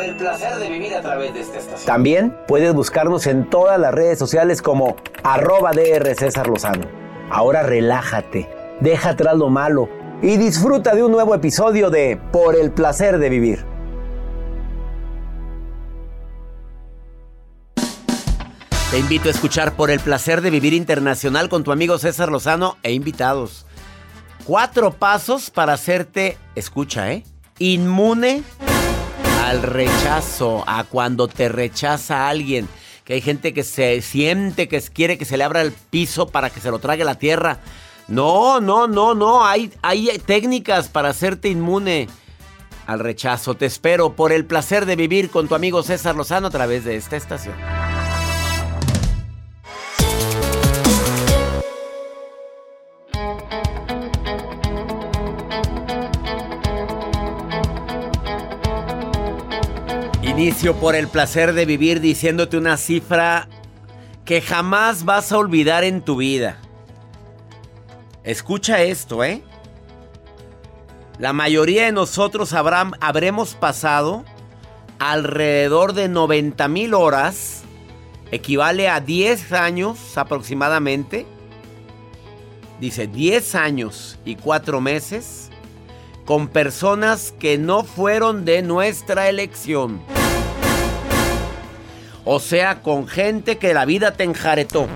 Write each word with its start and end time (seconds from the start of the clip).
Por 0.00 0.08
el 0.08 0.16
placer 0.16 0.56
de 0.56 0.70
vivir 0.70 0.94
a 0.94 1.02
través 1.02 1.34
de 1.34 1.40
esta 1.40 1.58
estación. 1.58 1.86
También 1.86 2.34
puedes 2.48 2.72
buscarnos 2.72 3.26
en 3.26 3.50
todas 3.50 3.78
las 3.78 3.92
redes 3.92 4.18
sociales 4.18 4.62
como 4.62 4.96
arroba 5.22 5.72
DR 5.72 6.14
César 6.14 6.46
Lozano. 6.46 6.86
Ahora 7.30 7.62
relájate, 7.64 8.48
deja 8.80 9.10
atrás 9.10 9.36
lo 9.36 9.50
malo 9.50 9.90
y 10.22 10.38
disfruta 10.38 10.94
de 10.94 11.02
un 11.04 11.12
nuevo 11.12 11.34
episodio 11.34 11.90
de 11.90 12.18
Por 12.32 12.56
el 12.56 12.70
placer 12.70 13.18
de 13.18 13.28
vivir. 13.28 13.66
Te 18.90 18.98
invito 18.98 19.28
a 19.28 19.32
escuchar 19.32 19.76
Por 19.76 19.90
el 19.90 20.00
placer 20.00 20.40
de 20.40 20.48
vivir 20.48 20.72
internacional 20.72 21.50
con 21.50 21.62
tu 21.62 21.72
amigo 21.72 21.98
César 21.98 22.32
Lozano 22.32 22.78
e 22.82 22.92
invitados. 22.92 23.66
Cuatro 24.46 24.92
pasos 24.92 25.50
para 25.50 25.74
hacerte, 25.74 26.38
escucha, 26.54 27.12
¿eh? 27.12 27.22
Inmune 27.58 28.42
al 29.50 29.62
rechazo, 29.62 30.62
a 30.68 30.84
cuando 30.84 31.26
te 31.26 31.48
rechaza 31.48 32.28
alguien. 32.28 32.68
Que 33.04 33.14
hay 33.14 33.20
gente 33.20 33.52
que 33.52 33.64
se 33.64 34.00
siente 34.00 34.68
que 34.68 34.80
quiere 34.80 35.18
que 35.18 35.24
se 35.24 35.36
le 35.36 35.42
abra 35.42 35.60
el 35.60 35.72
piso 35.72 36.28
para 36.28 36.50
que 36.50 36.60
se 36.60 36.70
lo 36.70 36.78
trague 36.78 37.04
la 37.04 37.16
tierra. 37.16 37.58
No, 38.06 38.60
no, 38.60 38.86
no, 38.86 39.16
no. 39.16 39.44
Hay, 39.44 39.72
hay 39.82 40.08
técnicas 40.24 40.88
para 40.88 41.08
hacerte 41.08 41.48
inmune 41.48 42.08
al 42.86 43.00
rechazo. 43.00 43.56
Te 43.56 43.66
espero 43.66 44.14
por 44.14 44.30
el 44.30 44.44
placer 44.44 44.86
de 44.86 44.94
vivir 44.94 45.30
con 45.30 45.48
tu 45.48 45.56
amigo 45.56 45.82
César 45.82 46.14
Lozano 46.14 46.46
a 46.46 46.50
través 46.50 46.84
de 46.84 46.94
esta 46.94 47.16
estación. 47.16 47.56
Inicio 60.40 60.74
por 60.76 60.94
el 60.94 61.06
placer 61.06 61.52
de 61.52 61.66
vivir 61.66 62.00
diciéndote 62.00 62.56
una 62.56 62.78
cifra 62.78 63.46
que 64.24 64.40
jamás 64.40 65.04
vas 65.04 65.32
a 65.32 65.36
olvidar 65.36 65.84
en 65.84 66.00
tu 66.00 66.16
vida. 66.16 66.56
Escucha 68.24 68.80
esto, 68.80 69.22
¿eh? 69.22 69.42
La 71.18 71.34
mayoría 71.34 71.84
de 71.84 71.92
nosotros 71.92 72.54
habrán, 72.54 72.92
habremos 73.02 73.54
pasado 73.54 74.24
alrededor 74.98 75.92
de 75.92 76.08
90 76.08 76.68
mil 76.68 76.94
horas, 76.94 77.60
equivale 78.30 78.88
a 78.88 79.00
10 79.00 79.52
años 79.52 80.16
aproximadamente. 80.16 81.26
Dice 82.80 83.08
10 83.08 83.54
años 83.56 84.18
y 84.24 84.36
4 84.36 84.80
meses 84.80 85.50
con 86.24 86.48
personas 86.48 87.34
que 87.38 87.58
no 87.58 87.84
fueron 87.84 88.46
de 88.46 88.62
nuestra 88.62 89.28
elección. 89.28 90.00
O 92.24 92.40
sea, 92.40 92.82
con 92.82 93.08
gente 93.08 93.58
que 93.58 93.74
la 93.74 93.84
vida 93.84 94.12
te 94.12 94.24
enjaretó. 94.24 94.86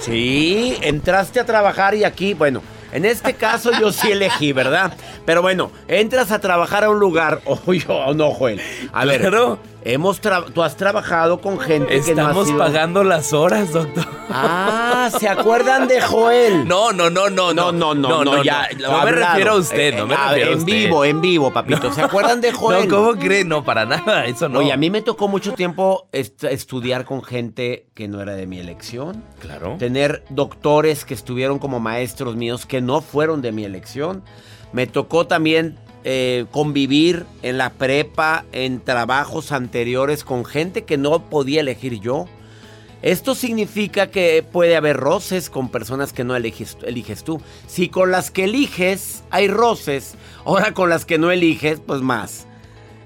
Sí, 0.00 0.76
entraste 0.82 1.40
a 1.40 1.46
trabajar 1.46 1.94
y 1.94 2.04
aquí, 2.04 2.34
bueno, 2.34 2.62
en 2.92 3.04
este 3.04 3.34
caso 3.34 3.70
yo 3.78 3.92
sí 3.92 4.10
elegí, 4.10 4.52
¿verdad? 4.52 4.92
Pero 5.24 5.42
bueno, 5.42 5.70
entras 5.88 6.32
a 6.32 6.40
trabajar 6.40 6.84
a 6.84 6.90
un 6.90 6.98
lugar, 6.98 7.40
o 7.44 7.72
yo, 7.72 8.14
no, 8.14 8.32
Joel. 8.32 8.60
A 8.92 9.04
ver, 9.04 9.30
hemos 9.84 10.20
tú 10.20 10.62
has 10.62 10.76
trabajado 10.76 11.40
con 11.40 11.58
gente 11.58 12.00
que 12.00 12.14
no 12.14 12.28
ha 12.28 12.44
sido... 12.44 12.58
pagando 12.58 13.04
las 13.04 13.32
horas, 13.32 13.72
doctor. 13.72 14.06
Ah, 14.30 15.10
¿se 15.18 15.28
acuerdan 15.28 15.88
de 15.88 16.00
Joel? 16.00 16.64
No, 16.70 16.92
no, 16.92 17.10
no, 17.10 17.28
no, 17.30 17.52
no, 17.52 17.72
no, 17.72 17.94
no, 17.94 18.24
no, 18.24 18.44
ya. 18.44 18.68
No, 18.78 19.04
me 19.04 19.12
refiero 19.12 19.52
a 19.52 19.56
usted, 19.56 19.96
no 19.96 20.06
me 20.06 20.16
refiero 20.16 20.50
a, 20.50 20.54
En 20.54 20.64
vivo, 20.64 21.04
en 21.04 21.20
vivo, 21.20 21.52
papito. 21.52 21.92
¿Se 21.92 22.02
acuerdan 22.02 22.40
de 22.40 22.52
Joel? 22.60 22.88
No, 22.88 22.96
¿cómo 22.96 23.18
cree? 23.18 23.44
No, 23.44 23.64
para 23.64 23.86
nada, 23.86 24.26
eso 24.26 24.48
no. 24.48 24.60
Oye, 24.60 24.72
a 24.72 24.76
mí 24.76 24.90
me 24.90 25.02
tocó 25.02 25.26
mucho 25.26 25.52
tiempo 25.54 26.08
estudiar 26.12 27.04
con 27.04 27.22
gente 27.22 27.88
que 27.94 28.08
no 28.08 28.20
era 28.20 28.34
de 28.34 28.46
mi 28.46 28.58
elección. 28.58 29.24
Claro. 29.40 29.76
Tener 29.78 30.24
doctores 30.30 31.04
que 31.04 31.14
estuvieron 31.14 31.58
como 31.58 31.80
maestros 31.80 32.36
míos 32.36 32.66
que 32.66 32.80
no 32.80 33.00
fueron 33.00 33.42
de 33.42 33.52
mi 33.52 33.64
elección. 33.64 34.22
Me 34.72 34.86
tocó 34.86 35.26
también 35.26 35.78
eh, 36.04 36.46
convivir 36.50 37.26
en 37.42 37.58
la 37.58 37.70
prepa, 37.74 38.44
en 38.52 38.80
trabajos 38.80 39.52
anteriores 39.52 40.24
con 40.24 40.44
gente 40.44 40.84
que 40.84 40.96
no 40.96 41.28
podía 41.28 41.60
elegir 41.60 42.00
yo. 42.00 42.26
Esto 43.02 43.34
significa 43.34 44.10
que 44.10 44.42
puede 44.42 44.76
haber 44.76 44.96
roces 44.96 45.50
con 45.50 45.70
personas 45.70 46.12
que 46.12 46.24
no 46.24 46.36
eliges, 46.36 46.76
eliges, 46.82 47.24
tú. 47.24 47.40
Si 47.66 47.88
con 47.88 48.10
las 48.10 48.30
que 48.30 48.44
eliges 48.44 49.24
hay 49.30 49.48
roces, 49.48 50.14
ahora 50.44 50.72
con 50.72 50.90
las 50.90 51.04
que 51.04 51.18
no 51.18 51.30
eliges, 51.30 51.80
pues 51.80 52.02
más. 52.02 52.46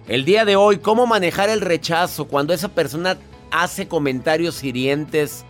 El 0.07 0.25
día 0.25 0.45
de 0.45 0.57
hoy, 0.57 0.79
¿cómo 0.79 1.07
manejar 1.07 1.49
el 1.49 1.61
rechazo 1.61 2.27
cuando 2.27 2.53
esa 2.53 2.69
persona 2.69 3.17
hace 3.51 3.89
comentarios 3.89 4.63
hirientes 4.63 5.45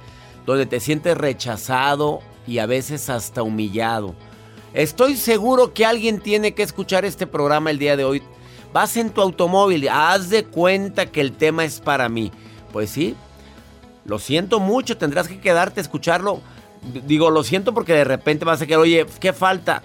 donde 0.46 0.66
te 0.66 0.78
sientes 0.78 1.16
rechazado 1.16 2.20
y 2.46 2.58
a 2.58 2.66
veces 2.66 3.10
hasta 3.10 3.42
humillado? 3.42 4.14
Estoy 4.74 5.16
seguro 5.16 5.72
que 5.72 5.86
alguien 5.86 6.18
tiene 6.18 6.52
que 6.52 6.64
escuchar 6.64 7.04
este 7.04 7.28
programa 7.28 7.70
el 7.70 7.78
día 7.78 7.96
de 7.96 8.04
hoy. 8.04 8.22
Vas 8.72 8.96
en 8.96 9.10
tu 9.10 9.20
automóvil, 9.20 9.88
haz 9.88 10.30
de 10.30 10.44
cuenta 10.44 11.06
que 11.06 11.20
el 11.20 11.32
tema 11.32 11.64
es 11.64 11.78
para 11.78 12.08
mí. 12.08 12.32
Pues 12.72 12.90
sí, 12.90 13.14
lo 14.04 14.18
siento 14.18 14.58
mucho, 14.58 14.98
tendrás 14.98 15.28
que 15.28 15.38
quedarte 15.38 15.78
a 15.78 15.82
escucharlo. 15.82 16.40
Digo, 17.06 17.30
lo 17.30 17.44
siento 17.44 17.72
porque 17.72 17.92
de 17.92 18.02
repente 18.02 18.44
vas 18.44 18.60
a 18.60 18.66
quedar, 18.66 18.80
oye, 18.80 19.06
¿qué 19.20 19.32
falta? 19.32 19.80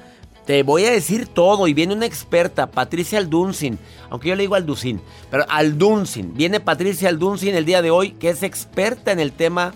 Te 0.48 0.64
voy 0.64 0.86
a 0.86 0.92
decir 0.92 1.28
todo 1.28 1.68
y 1.68 1.76
viene 1.76 1.94
una 1.94 2.08
experta, 2.08 2.72
Patricia 2.72 3.20
Alduncin, 3.20 3.78
aunque 4.10 4.30
yo 4.30 4.36
le 4.36 4.42
digo 4.42 4.56
Alducin, 4.56 5.00
pero 5.30 5.46
Alduncin. 5.48 6.34
Viene 6.34 6.60
Patricia 6.60 7.10
Alduncin 7.10 7.54
el 7.54 7.66
día 7.66 7.84
de 7.84 7.92
hoy, 7.92 8.14
que 8.14 8.30
es 8.30 8.42
experta 8.42 9.12
en 9.12 9.20
el 9.20 9.34
tema 9.34 9.76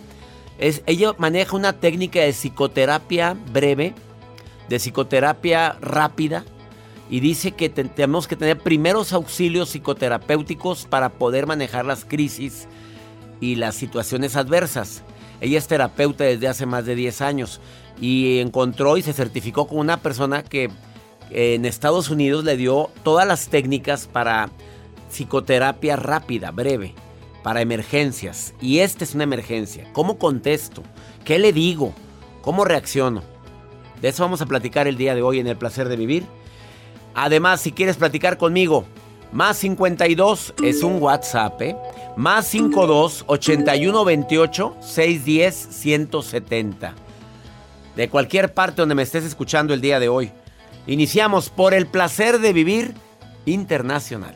Es, 0.58 0.82
ella 0.88 1.14
maneja 1.20 1.56
una 1.56 1.74
técnica 1.74 2.22
de 2.22 2.34
psicoterapia 2.34 3.38
breve, 3.52 3.94
de 4.74 4.80
psicoterapia 4.80 5.78
rápida, 5.82 6.44
y 7.08 7.20
dice 7.20 7.52
que 7.52 7.70
tenemos 7.70 8.28
que 8.28 8.36
tener 8.36 8.58
primeros 8.58 9.14
auxilios 9.14 9.70
psicoterapéuticos 9.70 10.86
para 10.86 11.10
poder 11.10 11.46
manejar 11.46 11.86
las 11.86 12.06
crisis 12.06 12.68
y 13.40 13.56
las 13.56 13.76
situaciones 13.76 14.36
adversas. 14.36 15.04
Ella 15.40 15.60
es 15.60 15.68
terapeuta 15.68 16.24
desde 16.24 16.48
hace 16.48 16.66
más 16.66 16.88
de 16.88 16.96
10 16.96 17.22
años 17.22 17.62
y 18.02 18.40
encontró 18.40 18.98
y 18.98 19.04
se 19.04 19.14
certificó 19.14 19.68
con 19.68 19.78
una 19.78 19.98
persona 19.98 20.44
que 20.44 20.72
en 21.30 21.66
Estados 21.66 22.10
Unidos 22.10 22.44
le 22.46 22.58
dio 22.58 22.90
todas 23.04 23.28
las 23.28 23.50
técnicas 23.50 24.08
para 24.08 24.50
psicoterapia 25.12 25.98
rápida, 25.98 26.50
breve, 26.50 26.96
para 27.44 27.62
emergencias. 27.62 28.56
Y 28.60 28.80
esta 28.80 29.04
es 29.04 29.14
una 29.14 29.26
emergencia. 29.26 29.88
¿Cómo 29.94 30.18
contesto? 30.18 30.82
¿Qué 31.26 31.38
le 31.38 31.54
digo? 31.54 31.94
¿Cómo 32.42 32.66
reacciono? 32.66 33.33
De 34.04 34.10
eso 34.10 34.22
vamos 34.22 34.42
a 34.42 34.46
platicar 34.46 34.86
el 34.86 34.98
día 34.98 35.16
de 35.16 35.22
hoy 35.22 35.40
en 35.40 35.48
el 35.48 35.56
placer 35.56 35.88
de 35.88 35.96
vivir. 35.96 36.26
Además, 37.16 37.62
si 37.62 37.72
quieres 37.72 37.96
platicar 37.96 38.38
conmigo, 38.38 38.84
más 39.32 39.56
52 39.60 40.56
es 40.62 40.84
un 40.84 41.02
WhatsApp, 41.02 41.62
¿eh? 41.62 41.78
Más 42.18 42.46
52 42.48 43.24
81 43.28 44.04
28 44.04 44.76
610 44.82 45.56
170. 45.56 46.94
De 47.96 48.10
cualquier 48.10 48.54
parte 48.54 48.82
donde 48.82 48.94
me 48.94 49.04
estés 49.04 49.24
escuchando 49.24 49.74
el 49.74 49.80
día 49.80 50.02
de 50.02 50.10
hoy. 50.10 50.34
Iniciamos 50.86 51.50
por 51.50 51.74
el 51.74 51.88
placer 51.88 52.40
de 52.40 52.52
vivir 52.52 52.96
internacional. 53.46 54.36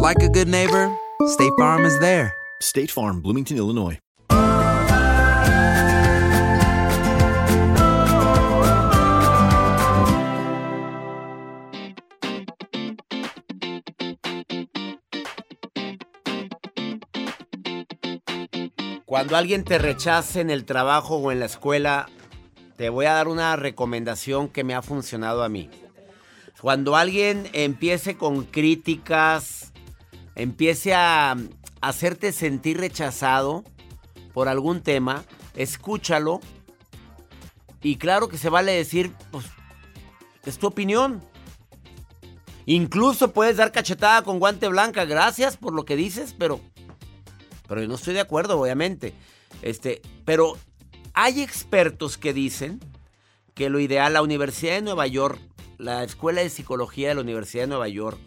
like 0.00 0.22
a 0.22 0.28
good 0.28 0.48
neighbor, 0.48 0.90
State 1.26 1.52
Farm 1.58 1.84
is 1.84 1.98
there. 1.98 2.32
State 2.62 2.90
Farm, 2.90 3.20
Bloomington, 3.20 3.58
Illinois. 3.58 3.98
Cuando 19.04 19.36
alguien 19.36 19.64
te 19.64 19.78
rechace 19.78 20.40
en 20.40 20.50
el 20.50 20.64
trabajo 20.64 21.16
o 21.16 21.30
en 21.30 21.40
la 21.40 21.46
escuela, 21.46 22.08
te 22.76 22.88
voy 22.88 23.04
a 23.04 23.12
dar 23.12 23.28
una 23.28 23.54
recomendación 23.56 24.48
que 24.48 24.64
me 24.64 24.74
ha 24.74 24.80
funcionado 24.80 25.42
a 25.42 25.50
mí. 25.50 25.68
Cuando 26.60 26.96
alguien 26.96 27.48
empiece 27.52 28.16
con 28.16 28.44
críticas, 28.44 29.69
empiece 30.34 30.94
a 30.94 31.36
hacerte 31.80 32.32
sentir 32.32 32.78
rechazado 32.78 33.64
por 34.32 34.48
algún 34.48 34.82
tema, 34.82 35.24
escúchalo. 35.54 36.40
Y 37.82 37.96
claro 37.96 38.28
que 38.28 38.38
se 38.38 38.50
vale 38.50 38.72
decir, 38.72 39.12
pues, 39.30 39.46
es 40.44 40.58
tu 40.58 40.66
opinión. 40.66 41.22
Incluso 42.66 43.32
puedes 43.32 43.56
dar 43.56 43.72
cachetada 43.72 44.22
con 44.22 44.38
guante 44.38 44.68
blanca. 44.68 45.04
Gracias 45.04 45.56
por 45.56 45.72
lo 45.72 45.84
que 45.84 45.96
dices, 45.96 46.34
pero. 46.38 46.60
Pero 47.66 47.82
yo 47.82 47.88
no 47.88 47.94
estoy 47.94 48.14
de 48.14 48.20
acuerdo, 48.20 48.60
obviamente. 48.60 49.14
Este, 49.62 50.02
pero 50.24 50.58
hay 51.14 51.40
expertos 51.40 52.18
que 52.18 52.32
dicen 52.32 52.80
que 53.54 53.70
lo 53.70 53.80
ideal, 53.80 54.12
la 54.12 54.22
Universidad 54.22 54.74
de 54.74 54.82
Nueva 54.82 55.06
York 55.06 55.40
la 55.80 56.04
Escuela 56.04 56.42
de 56.42 56.50
Psicología 56.50 57.08
de 57.08 57.14
la 57.14 57.22
Universidad 57.22 57.62
de 57.64 57.68
Nueva 57.68 57.88
York 57.88 58.20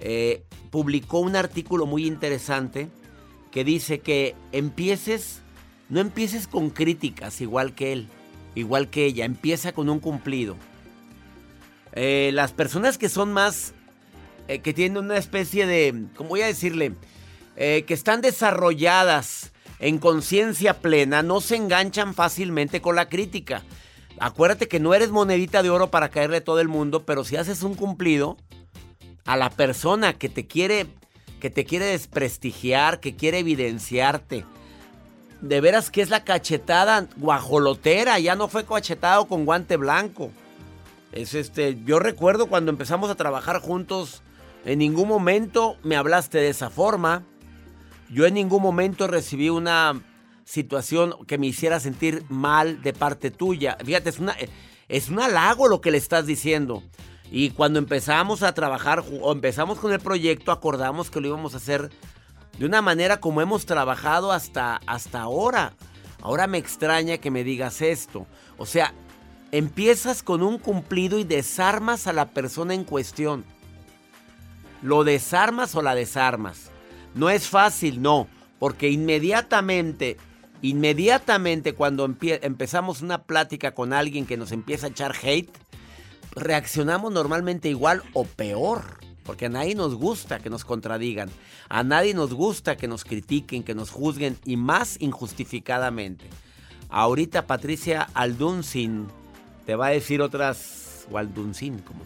eh, 0.00 0.42
publicó 0.70 1.20
un 1.20 1.36
artículo 1.36 1.84
muy 1.86 2.06
interesante 2.06 2.88
que 3.50 3.64
dice 3.64 4.00
que 4.00 4.34
empieces, 4.52 5.40
no 5.88 6.00
empieces 6.00 6.46
con 6.46 6.70
críticas 6.70 7.40
igual 7.40 7.74
que 7.74 7.92
él, 7.92 8.08
igual 8.54 8.88
que 8.88 9.04
ella, 9.04 9.24
empieza 9.24 9.72
con 9.72 9.90
un 9.90 10.00
cumplido. 10.00 10.56
Eh, 11.92 12.30
las 12.32 12.52
personas 12.52 12.96
que 12.96 13.08
son 13.08 13.32
más, 13.32 13.74
eh, 14.48 14.60
que 14.60 14.72
tienen 14.72 15.04
una 15.04 15.16
especie 15.18 15.66
de, 15.66 16.06
¿cómo 16.16 16.30
voy 16.30 16.42
a 16.42 16.46
decirle? 16.46 16.94
que 17.56 17.92
están 17.92 18.22
desarrolladas 18.22 19.52
en 19.80 19.98
conciencia 19.98 20.80
plena, 20.80 21.22
no 21.22 21.42
se 21.42 21.56
enganchan 21.56 22.14
fácilmente 22.14 22.80
con 22.80 22.96
la 22.96 23.10
crítica. 23.10 23.64
Acuérdate 24.18 24.66
que 24.66 24.80
no 24.80 24.94
eres 24.94 25.10
monedita 25.10 25.62
de 25.62 25.68
oro 25.68 25.90
para 25.90 26.08
caerle 26.08 26.38
a 26.38 26.44
todo 26.44 26.60
el 26.60 26.68
mundo, 26.68 27.04
pero 27.04 27.22
si 27.22 27.36
haces 27.36 27.62
un 27.62 27.74
cumplido 27.74 28.38
a 29.30 29.36
la 29.36 29.48
persona 29.48 30.14
que 30.14 30.28
te 30.28 30.48
quiere 30.48 30.88
que 31.38 31.50
te 31.50 31.64
quiere 31.64 31.86
desprestigiar, 31.86 33.00
que 33.00 33.14
quiere 33.16 33.38
evidenciarte. 33.38 34.44
De 35.40 35.60
veras 35.60 35.88
que 35.90 36.02
es 36.02 36.10
la 36.10 36.24
cachetada 36.24 37.06
guajolotera, 37.16 38.18
ya 38.18 38.34
no 38.34 38.48
fue 38.48 38.66
cachetado 38.66 39.26
con 39.26 39.46
guante 39.46 39.76
blanco. 39.76 40.32
Es 41.12 41.34
este, 41.34 41.78
yo 41.84 41.98
recuerdo 42.00 42.48
cuando 42.48 42.70
empezamos 42.72 43.08
a 43.08 43.14
trabajar 43.14 43.60
juntos, 43.60 44.22
en 44.66 44.80
ningún 44.80 45.08
momento 45.08 45.76
me 45.84 45.96
hablaste 45.96 46.38
de 46.38 46.48
esa 46.48 46.68
forma. 46.68 47.24
Yo 48.10 48.26
en 48.26 48.34
ningún 48.34 48.60
momento 48.60 49.06
recibí 49.06 49.48
una 49.48 50.02
situación 50.44 51.14
que 51.28 51.38
me 51.38 51.46
hiciera 51.46 51.78
sentir 51.78 52.24
mal 52.28 52.82
de 52.82 52.92
parte 52.92 53.30
tuya. 53.30 53.78
Fíjate, 53.82 54.10
es, 54.10 54.18
una, 54.18 54.36
es 54.88 55.08
un 55.08 55.20
halago 55.20 55.68
lo 55.68 55.80
que 55.80 55.92
le 55.92 55.98
estás 55.98 56.26
diciendo. 56.26 56.82
Y 57.30 57.50
cuando 57.50 57.78
empezamos 57.78 58.42
a 58.42 58.54
trabajar 58.54 59.04
o 59.20 59.32
empezamos 59.32 59.78
con 59.78 59.92
el 59.92 60.00
proyecto, 60.00 60.52
acordamos 60.52 61.10
que 61.10 61.20
lo 61.20 61.28
íbamos 61.28 61.54
a 61.54 61.58
hacer 61.58 61.90
de 62.58 62.66
una 62.66 62.82
manera 62.82 63.20
como 63.20 63.40
hemos 63.40 63.66
trabajado 63.66 64.32
hasta, 64.32 64.80
hasta 64.86 65.20
ahora. 65.20 65.72
Ahora 66.20 66.46
me 66.46 66.58
extraña 66.58 67.18
que 67.18 67.30
me 67.30 67.44
digas 67.44 67.82
esto. 67.82 68.26
O 68.58 68.66
sea, 68.66 68.92
empiezas 69.52 70.22
con 70.22 70.42
un 70.42 70.58
cumplido 70.58 71.18
y 71.18 71.24
desarmas 71.24 72.06
a 72.06 72.12
la 72.12 72.26
persona 72.26 72.74
en 72.74 72.84
cuestión. 72.84 73.44
¿Lo 74.82 75.04
desarmas 75.04 75.74
o 75.74 75.82
la 75.82 75.94
desarmas? 75.94 76.70
No 77.14 77.30
es 77.30 77.48
fácil, 77.48 78.02
no, 78.02 78.28
porque 78.58 78.90
inmediatamente 78.90 80.16
Inmediatamente 80.62 81.74
cuando 81.74 82.04
empezamos 82.04 83.00
una 83.00 83.22
plática 83.22 83.72
con 83.72 83.92
alguien 83.92 84.26
que 84.26 84.36
nos 84.36 84.52
empieza 84.52 84.86
a 84.86 84.90
echar 84.90 85.14
hate, 85.22 85.56
reaccionamos 86.32 87.12
normalmente 87.12 87.68
igual 87.68 88.02
o 88.12 88.24
peor. 88.24 89.00
porque 89.24 89.46
a 89.46 89.48
nadie 89.48 89.76
nos 89.76 89.94
gusta 89.94 90.40
que 90.40 90.50
nos 90.50 90.64
contradigan, 90.64 91.30
a 91.68 91.84
nadie 91.84 92.14
nos 92.14 92.34
gusta 92.34 92.76
que 92.76 92.88
nos 92.88 93.04
critiquen, 93.04 93.62
que 93.62 93.76
nos 93.76 93.90
juzguen 93.90 94.36
y 94.44 94.56
más 94.56 94.96
injustificadamente. 94.98 96.24
Ahorita 96.88 97.46
Patricia 97.46 98.08
Alduncin 98.14 99.06
te 99.66 99.76
va 99.76 99.88
a 99.88 99.90
decir 99.90 100.20
otras, 100.20 101.06
o 101.12 101.18
Alduncin, 101.18 101.78
como 101.78 102.00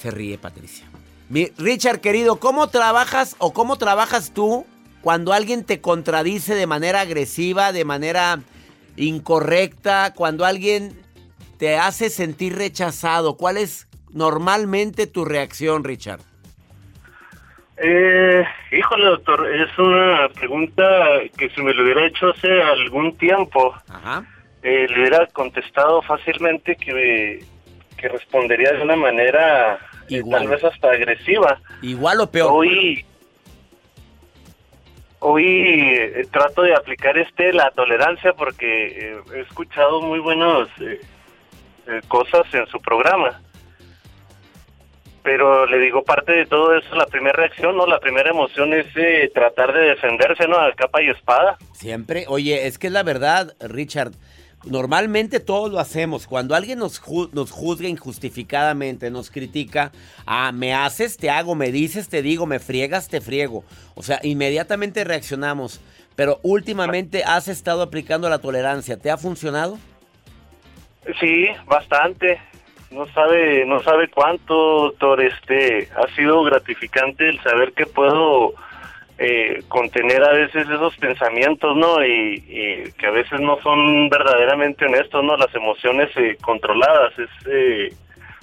se 0.00 0.10
ríe 0.10 0.38
Patricia. 0.38 0.86
Mi, 1.28 1.46
Richard 1.58 2.00
querido, 2.00 2.36
¿cómo 2.36 2.68
trabajas 2.68 3.36
o 3.38 3.52
cómo 3.52 3.76
trabajas 3.76 4.30
tú 4.32 4.64
cuando 5.02 5.34
alguien 5.34 5.64
te 5.64 5.82
contradice 5.82 6.54
de 6.54 6.66
manera 6.66 7.02
agresiva, 7.02 7.72
de 7.72 7.84
manera 7.84 8.40
incorrecta, 8.96 10.14
cuando 10.14 10.46
alguien 10.46 11.03
te 11.58 11.76
hace 11.76 12.10
sentir 12.10 12.56
rechazado? 12.56 13.36
¿Cuál 13.36 13.56
es 13.56 13.88
normalmente 14.12 15.06
tu 15.06 15.24
reacción, 15.24 15.84
Richard? 15.84 16.20
Eh, 17.76 18.44
híjole, 18.70 19.06
doctor, 19.06 19.52
es 19.52 19.78
una 19.78 20.28
pregunta 20.28 20.84
que 21.36 21.50
si 21.50 21.60
me 21.60 21.74
lo 21.74 21.82
hubiera 21.82 22.06
hecho 22.06 22.28
hace 22.28 22.62
algún 22.62 23.16
tiempo, 23.16 23.74
eh, 24.62 24.86
le 24.88 25.00
hubiera 25.00 25.26
contestado 25.26 26.00
fácilmente 26.02 26.76
que, 26.76 27.44
que 27.96 28.08
respondería 28.08 28.72
de 28.72 28.82
una 28.82 28.96
manera 28.96 29.78
eh, 30.08 30.22
tal 30.30 30.48
vez 30.48 30.62
hasta 30.62 30.90
agresiva. 30.90 31.58
Igual 31.82 32.20
o 32.20 32.30
peor. 32.30 32.50
Hoy, 32.52 33.04
hoy 35.18 35.44
eh, 35.46 36.26
trato 36.30 36.62
de 36.62 36.74
aplicar 36.74 37.18
este 37.18 37.52
la 37.52 37.70
tolerancia 37.70 38.32
porque 38.34 38.86
eh, 38.86 39.16
he 39.34 39.40
escuchado 39.40 40.00
muy 40.02 40.20
buenas 41.84 42.06
cosas 42.06 42.42
en 42.52 42.66
su 42.66 42.80
programa 42.80 43.40
pero 45.24 45.64
le 45.64 45.78
digo, 45.80 46.04
parte 46.04 46.32
de 46.32 46.44
todo 46.44 46.76
eso, 46.76 46.94
la 46.94 47.06
primera 47.06 47.32
reacción, 47.32 47.74
¿no? 47.74 47.86
La 47.86 47.98
primera 47.98 48.28
emoción 48.28 48.74
es 48.74 48.86
eh, 48.94 49.32
tratar 49.34 49.72
de 49.72 49.80
defenderse, 49.88 50.46
¿no? 50.46 50.58
A 50.58 50.70
capa 50.74 51.02
y 51.02 51.08
espada. 51.08 51.56
Siempre. 51.72 52.26
Oye, 52.28 52.66
es 52.66 52.78
que 52.78 52.88
es 52.88 52.92
la 52.92 53.02
verdad, 53.02 53.56
Richard. 53.60 54.12
Normalmente 54.66 55.40
todos 55.40 55.72
lo 55.72 55.78
hacemos. 55.78 56.26
Cuando 56.26 56.54
alguien 56.54 56.78
nos, 56.78 57.00
nos 57.32 57.50
juzga 57.50 57.88
injustificadamente, 57.88 59.10
nos 59.10 59.30
critica, 59.30 59.92
ah, 60.26 60.52
me 60.52 60.74
haces, 60.74 61.16
te 61.16 61.30
hago, 61.30 61.54
me 61.54 61.72
dices, 61.72 62.10
te 62.10 62.20
digo, 62.20 62.44
me 62.44 62.58
friegas, 62.58 63.08
te 63.08 63.22
friego. 63.22 63.64
O 63.94 64.02
sea, 64.02 64.20
inmediatamente 64.22 65.04
reaccionamos. 65.04 65.80
Pero 66.16 66.38
últimamente 66.42 67.24
has 67.24 67.48
estado 67.48 67.80
aplicando 67.80 68.28
la 68.28 68.40
tolerancia. 68.40 68.98
¿Te 68.98 69.10
ha 69.10 69.16
funcionado? 69.16 69.78
Sí, 71.20 71.48
bastante. 71.66 72.40
No 72.90 73.06
sabe 73.06 73.64
no 73.66 73.80
sabe 73.80 74.08
cuánto 74.08 74.54
doctor. 74.84 75.20
Este 75.20 75.88
ha 75.96 76.06
sido 76.14 76.42
gratificante 76.44 77.28
el 77.28 77.40
saber 77.42 77.72
que 77.72 77.86
puedo 77.86 78.54
eh, 79.18 79.62
contener 79.68 80.24
a 80.24 80.32
veces 80.32 80.68
esos 80.68 80.96
pensamientos 80.96 81.76
no 81.76 82.04
y, 82.04 82.92
que 82.98 83.06
a 83.06 83.10
veces 83.10 83.40
no 83.40 83.60
son 83.62 84.08
verdaderamente 84.08 84.86
honestos 84.86 85.22
no 85.22 85.36
las 85.36 85.54
emociones 85.54 86.10
eh, 86.16 86.36
controladas 86.42 87.16
es 87.20 87.30
eh, 87.46 87.94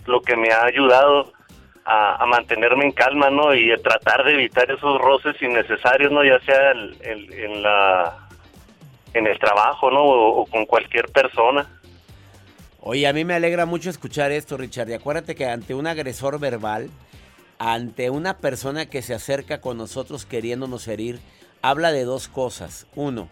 lo 0.05 0.21
que 0.21 0.37
me 0.37 0.49
ha 0.49 0.63
ayudado 0.63 1.33
a, 1.83 2.25
mantenerme 2.25 2.85
en 2.85 2.93
calma 2.93 3.29
no 3.29 3.53
y 3.53 3.69
a 3.69 3.77
tratar 3.77 4.23
de 4.23 4.33
evitar 4.33 4.71
esos 4.71 5.01
roces 5.01 5.35
innecesarios 5.41 6.09
no 6.09 6.23
ya 6.23 6.39
sea 6.39 6.71
en 6.71 7.61
la 7.61 8.29
en 9.13 9.27
el 9.27 9.37
trabajo 9.39 9.91
no 9.91 10.05
o 10.05 10.45
con 10.45 10.65
cualquier 10.65 11.11
persona 11.11 11.67
Oye, 12.83 13.05
a 13.05 13.13
mí 13.13 13.23
me 13.25 13.35
alegra 13.35 13.67
mucho 13.67 13.91
escuchar 13.91 14.31
esto, 14.31 14.57
Richard. 14.57 14.89
Y 14.89 14.93
acuérdate 14.93 15.35
que 15.35 15.45
ante 15.45 15.75
un 15.75 15.85
agresor 15.85 16.39
verbal, 16.39 16.89
ante 17.59 18.09
una 18.09 18.39
persona 18.39 18.87
que 18.87 19.03
se 19.03 19.13
acerca 19.13 19.61
con 19.61 19.77
nosotros 19.77 20.25
queriéndonos 20.25 20.87
herir, 20.87 21.19
habla 21.61 21.91
de 21.91 22.05
dos 22.05 22.27
cosas. 22.27 22.87
Uno, 22.95 23.29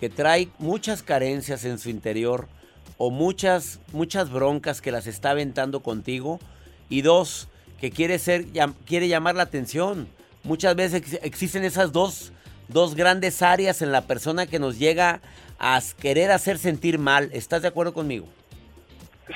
que 0.00 0.08
trae 0.10 0.48
muchas 0.58 1.04
carencias 1.04 1.64
en 1.64 1.78
su 1.78 1.90
interior 1.90 2.48
o 2.96 3.12
muchas, 3.12 3.78
muchas 3.92 4.32
broncas 4.32 4.80
que 4.80 4.90
las 4.90 5.06
está 5.06 5.30
aventando 5.30 5.78
contigo. 5.78 6.40
Y 6.88 7.02
dos, 7.02 7.46
que 7.80 7.92
quiere, 7.92 8.18
ser, 8.18 8.46
quiere 8.84 9.06
llamar 9.06 9.36
la 9.36 9.44
atención. 9.44 10.08
Muchas 10.42 10.74
veces 10.74 11.20
existen 11.22 11.62
esas 11.62 11.92
dos, 11.92 12.32
dos 12.66 12.96
grandes 12.96 13.42
áreas 13.42 13.80
en 13.80 13.92
la 13.92 14.08
persona 14.08 14.46
que 14.46 14.58
nos 14.58 14.76
llega 14.76 15.20
a 15.60 15.80
querer 16.00 16.32
hacer 16.32 16.58
sentir 16.58 16.98
mal. 16.98 17.30
¿Estás 17.32 17.62
de 17.62 17.68
acuerdo 17.68 17.94
conmigo? 17.94 18.26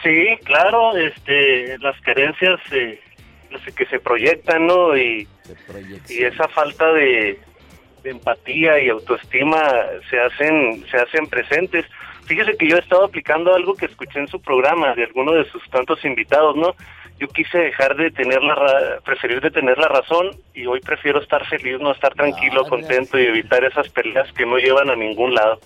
Sí, 0.02 0.38
claro, 0.44 0.96
este, 0.96 1.78
las 1.78 2.00
carencias 2.00 2.60
eh, 2.72 3.00
que 3.76 3.86
se 3.86 4.00
proyectan, 4.00 4.66
¿no? 4.66 4.96
Y, 4.96 5.28
y 6.08 6.24
esa 6.24 6.48
falta 6.48 6.92
de, 6.92 7.38
empatía 8.04 8.80
y 8.80 8.88
autoestima 8.88 9.60
se 10.10 10.18
hacen, 10.18 10.84
se 10.90 10.96
hacen 10.96 11.26
presentes. 11.28 11.86
Fíjese 12.24 12.56
que 12.56 12.68
yo 12.68 12.76
he 12.76 12.80
estado 12.80 13.04
aplicando 13.04 13.54
algo 13.54 13.74
que 13.74 13.86
escuché 13.86 14.18
en 14.18 14.28
su 14.28 14.40
programa 14.40 14.94
de 14.94 15.04
alguno 15.04 15.32
de 15.32 15.44
sus 15.50 15.62
tantos 15.70 16.04
invitados, 16.04 16.56
¿no? 16.56 16.74
Yo 17.18 17.28
quise 17.28 17.58
dejar 17.58 17.94
de 17.94 18.10
tener 18.10 18.42
la, 18.42 18.98
preferir 19.04 19.40
de 19.40 19.50
tener 19.50 19.78
la 19.78 19.86
razón 19.86 20.30
y 20.54 20.66
hoy 20.66 20.80
prefiero 20.80 21.20
estar 21.20 21.46
feliz, 21.46 21.78
no 21.78 21.92
estar 21.92 22.14
tranquilo, 22.14 22.64
contento 22.64 23.18
y 23.20 23.26
evitar 23.26 23.64
esas 23.64 23.88
peleas 23.90 24.32
que 24.32 24.46
no 24.46 24.56
llevan 24.56 24.90
a 24.90 24.96
ningún 24.96 25.34
lado. 25.34 25.60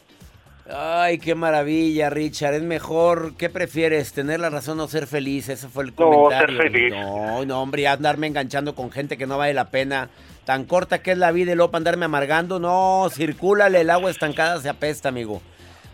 Ay, 0.73 1.19
qué 1.19 1.35
maravilla, 1.35 2.11
Richard. 2.11 2.55
Es 2.55 2.63
mejor, 2.63 3.37
¿qué 3.37 3.49
prefieres? 3.49 4.13
¿Tener 4.13 4.41
la 4.41 4.51
razón 4.51 4.81
o 4.81 4.89
ser 4.89 5.07
feliz? 5.07 5.49
Ese 5.49 5.69
fue 5.69 5.85
el 5.85 5.93
comentario. 5.95 6.47
No, 6.47 6.61
ser 6.61 6.71
feliz. 6.73 6.93
No, 6.93 7.45
no, 7.45 7.63
hombre, 7.63 7.87
andarme 7.87 8.27
enganchando 8.27 8.75
con 8.75 8.91
gente 8.91 9.17
que 9.17 9.27
no 9.27 9.39
vale 9.39 9.55
la 9.55 9.71
pena. 9.71 10.09
Tan 10.45 10.65
corta 10.65 11.03
que 11.03 11.13
es 11.13 11.19
la 11.19 11.31
vida 11.33 11.53
y 11.53 11.55
luego 11.55 11.77
andarme 11.77 12.05
amargando. 12.07 12.59
No, 12.59 13.09
circúlale, 13.11 13.81
el 13.81 13.91
agua 13.91 14.11
estancada 14.11 14.61
se 14.61 14.69
apesta, 14.69 15.09
amigo. 15.09 15.41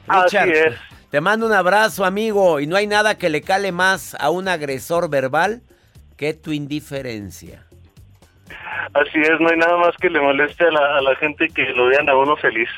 Richard, 0.09 0.49
Así 0.49 0.53
es. 0.53 0.75
te 1.11 1.21
mando 1.21 1.47
un 1.47 1.53
abrazo, 1.53 2.05
amigo. 2.05 2.59
Y 2.61 2.67
no 2.67 2.77
hay 2.77 2.87
nada 2.87 3.19
que 3.19 3.29
le 3.29 3.43
cale 3.43 3.73
más 3.73 4.15
a 4.19 4.31
un 4.31 4.49
agresor 4.49 5.11
verbal 5.11 5.61
que 6.17 6.33
tu 6.33 6.53
indiferencia. 6.53 7.67
Así 8.95 9.21
es, 9.21 9.41
no 9.41 9.49
hay 9.51 9.57
nada 9.57 9.77
más 9.79 9.97
que 10.01 10.11
le 10.11 10.21
moleste 10.21 10.65
a 10.65 10.71
la, 10.71 10.99
a 10.99 11.01
la 11.03 11.15
gente 11.17 11.49
que 11.49 11.63
lo 11.75 11.87
vean 11.87 12.09
a 12.09 12.17
uno 12.17 12.37
feliz. 12.37 12.69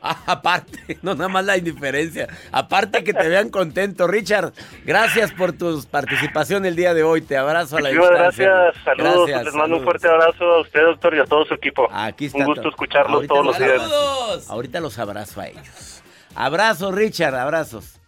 aparte, 0.26 0.98
no 1.02 1.14
nada 1.14 1.28
más 1.28 1.44
la 1.44 1.56
indiferencia. 1.56 2.28
Aparte 2.52 3.04
que 3.04 3.12
te 3.12 3.28
vean 3.28 3.50
contento. 3.50 4.06
Richard, 4.06 4.52
gracias 4.84 5.32
por 5.32 5.52
tu 5.52 5.82
participación 5.90 6.64
el 6.66 6.76
día 6.76 6.94
de 6.94 7.02
hoy. 7.02 7.22
Te 7.22 7.36
abrazo 7.36 7.76
a 7.76 7.80
la 7.80 7.90
distancia. 7.90 8.48
Gracias, 8.48 8.84
saludos. 8.84 9.30
Les 9.44 9.54
mando 9.54 9.76
un 9.76 9.84
fuerte 9.84 10.08
abrazo 10.08 10.44
a 10.44 10.60
usted, 10.60 10.82
doctor, 10.82 11.14
y 11.14 11.20
a 11.20 11.24
todo 11.24 11.44
su 11.44 11.54
equipo. 11.54 11.88
Aquí 11.92 12.26
está 12.26 12.38
un 12.38 12.44
gusto 12.46 12.68
escucharlos 12.68 13.26
todos 13.26 13.46
los 13.46 13.58
días. 13.58 14.48
Ahorita 14.48 14.80
los 14.80 14.98
abrazo 14.98 15.40
a 15.40 15.48
ellos. 15.48 16.02
Abrazos, 16.34 16.94
Richard, 16.94 17.34
abrazos. 17.34 17.98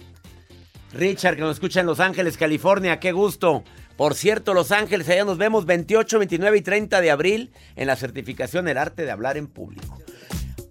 Richard, 0.92 1.36
que 1.36 1.42
nos 1.42 1.54
escucha 1.54 1.80
en 1.80 1.86
Los 1.86 2.00
Ángeles, 2.00 2.36
California, 2.36 2.98
qué 2.98 3.12
gusto. 3.12 3.62
Por 3.96 4.14
cierto, 4.14 4.54
Los 4.54 4.72
Ángeles, 4.72 5.08
allá 5.08 5.24
nos 5.24 5.38
vemos 5.38 5.66
28, 5.66 6.18
29 6.18 6.58
y 6.58 6.62
30 6.62 7.00
de 7.00 7.10
abril 7.10 7.52
en 7.76 7.86
la 7.86 7.96
certificación 7.96 8.66
El 8.66 8.78
Arte 8.78 9.04
de 9.04 9.10
Hablar 9.10 9.36
en 9.36 9.46
Público. 9.46 9.99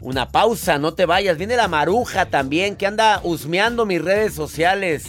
Una 0.02 0.30
pausa, 0.30 0.78
no 0.78 0.94
te 0.94 1.06
vayas. 1.06 1.38
Viene 1.38 1.56
la 1.56 1.68
maruja 1.68 2.28
también, 2.28 2.76
que 2.76 2.88
anda 2.88 3.20
husmeando 3.24 3.86
mis 3.86 4.02
redes 4.02 4.34
sociales. 4.34 5.06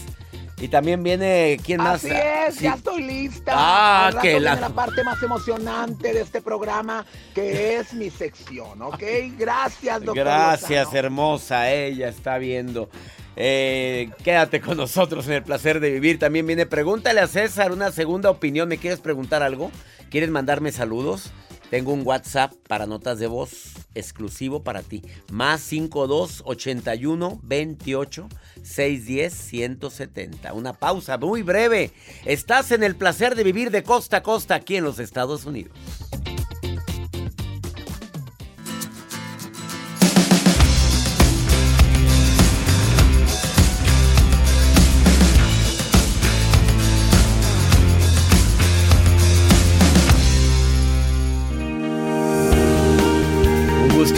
Y 0.61 0.69
también 0.69 1.03
viene, 1.03 1.59
¿quién 1.65 1.79
más? 1.79 2.05
Así 2.05 2.13
es, 2.13 2.61
ya 2.61 2.75
estoy 2.75 3.03
lista. 3.03 3.53
Ah, 3.55 4.13
que 4.21 4.39
la... 4.39 4.57
la 4.57 4.69
parte 4.69 5.03
más 5.03 5.23
emocionante 5.23 6.13
de 6.13 6.21
este 6.21 6.43
programa, 6.43 7.07
que 7.35 7.79
es 7.79 7.95
mi 7.95 8.11
sección, 8.11 8.83
¿ok? 8.83 9.03
Gracias, 9.39 10.01
doctor. 10.01 10.17
Gracias, 10.17 10.93
hermosa. 10.93 11.71
Ella 11.71 12.09
está 12.09 12.37
viendo. 12.37 12.91
Eh, 13.37 14.11
quédate 14.23 14.61
con 14.61 14.77
nosotros 14.77 15.27
en 15.29 15.33
el 15.35 15.43
placer 15.43 15.81
de 15.81 15.93
vivir. 15.93 16.19
También 16.19 16.47
viene, 16.47 16.67
pregúntale 16.67 17.21
a 17.21 17.27
César 17.27 17.73
una 17.73 17.91
segunda 17.91 18.29
opinión. 18.29 18.69
¿Me 18.69 18.77
quieres 18.77 19.01
preguntar 19.01 19.43
algo? 19.43 19.71
¿Quieres 20.11 20.29
mandarme 20.29 20.73
saludos? 20.73 21.33
Tengo 21.71 21.93
un 21.93 22.05
WhatsApp 22.05 22.53
para 22.67 22.87
notas 22.87 23.21
de 23.21 23.29
voz 23.29 23.75
exclusivo 23.95 24.65
para 24.65 24.83
ti. 24.83 25.03
Más 25.31 25.61
52 25.61 26.43
81 26.45 27.41
28 27.45 28.29
610 28.63 29.33
170. 29.33 30.53
Una 30.53 30.73
pausa 30.73 31.17
muy 31.17 31.43
breve. 31.43 31.93
Estás 32.25 32.73
en 32.73 32.83
el 32.83 32.97
placer 32.97 33.37
de 33.37 33.45
vivir 33.45 33.71
de 33.71 33.85
costa 33.85 34.19
a 34.19 34.23
costa 34.25 34.57
aquí 34.57 34.77
en 34.77 34.85
los 34.85 34.99
Estados 34.99 35.45
Unidos. 35.45 35.73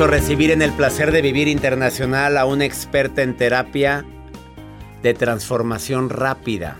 Recibir 0.07 0.51
en 0.51 0.63
el 0.63 0.73
placer 0.73 1.13
de 1.13 1.23
vivir 1.23 1.49
internacional 1.49 2.39
a 2.39 2.45
una 2.45 2.65
experta 2.65 3.23
en 3.23 3.37
terapia 3.37 4.05
de 5.03 5.15
transformación 5.15 6.11
rápida. 6.11 6.79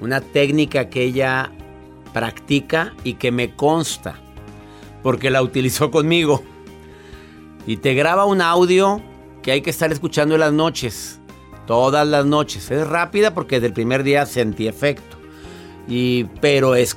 Una 0.00 0.20
técnica 0.20 0.88
que 0.88 1.02
ella 1.02 1.52
practica 2.12 2.94
y 3.04 3.14
que 3.14 3.30
me 3.32 3.54
consta, 3.54 4.16
porque 5.02 5.30
la 5.30 5.42
utilizó 5.42 5.90
conmigo. 5.90 6.42
Y 7.66 7.76
te 7.76 7.94
graba 7.94 8.24
un 8.24 8.40
audio 8.40 9.00
que 9.42 9.52
hay 9.52 9.60
que 9.60 9.70
estar 9.70 9.92
escuchando 9.92 10.34
en 10.34 10.40
las 10.40 10.52
noches, 10.52 11.20
todas 11.66 12.06
las 12.06 12.26
noches. 12.26 12.70
Es 12.70 12.86
rápida 12.86 13.34
porque 13.34 13.56
desde 13.56 13.68
el 13.68 13.72
primer 13.72 14.02
día 14.02 14.26
sentí 14.26 14.66
efecto. 14.66 15.16
Y, 15.88 16.24
pero 16.40 16.74
es, 16.74 16.96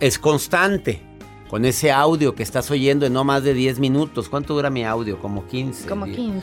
es 0.00 0.18
constante 0.18 1.13
con 1.54 1.64
ese 1.64 1.92
audio 1.92 2.34
que 2.34 2.42
estás 2.42 2.68
oyendo 2.72 3.06
en 3.06 3.12
no 3.12 3.22
más 3.22 3.44
de 3.44 3.54
10 3.54 3.78
minutos. 3.78 4.28
¿Cuánto 4.28 4.54
dura 4.54 4.70
mi 4.70 4.84
audio? 4.84 5.20
Como 5.20 5.46
15. 5.46 5.86
Como 5.86 6.06
15. 6.06 6.42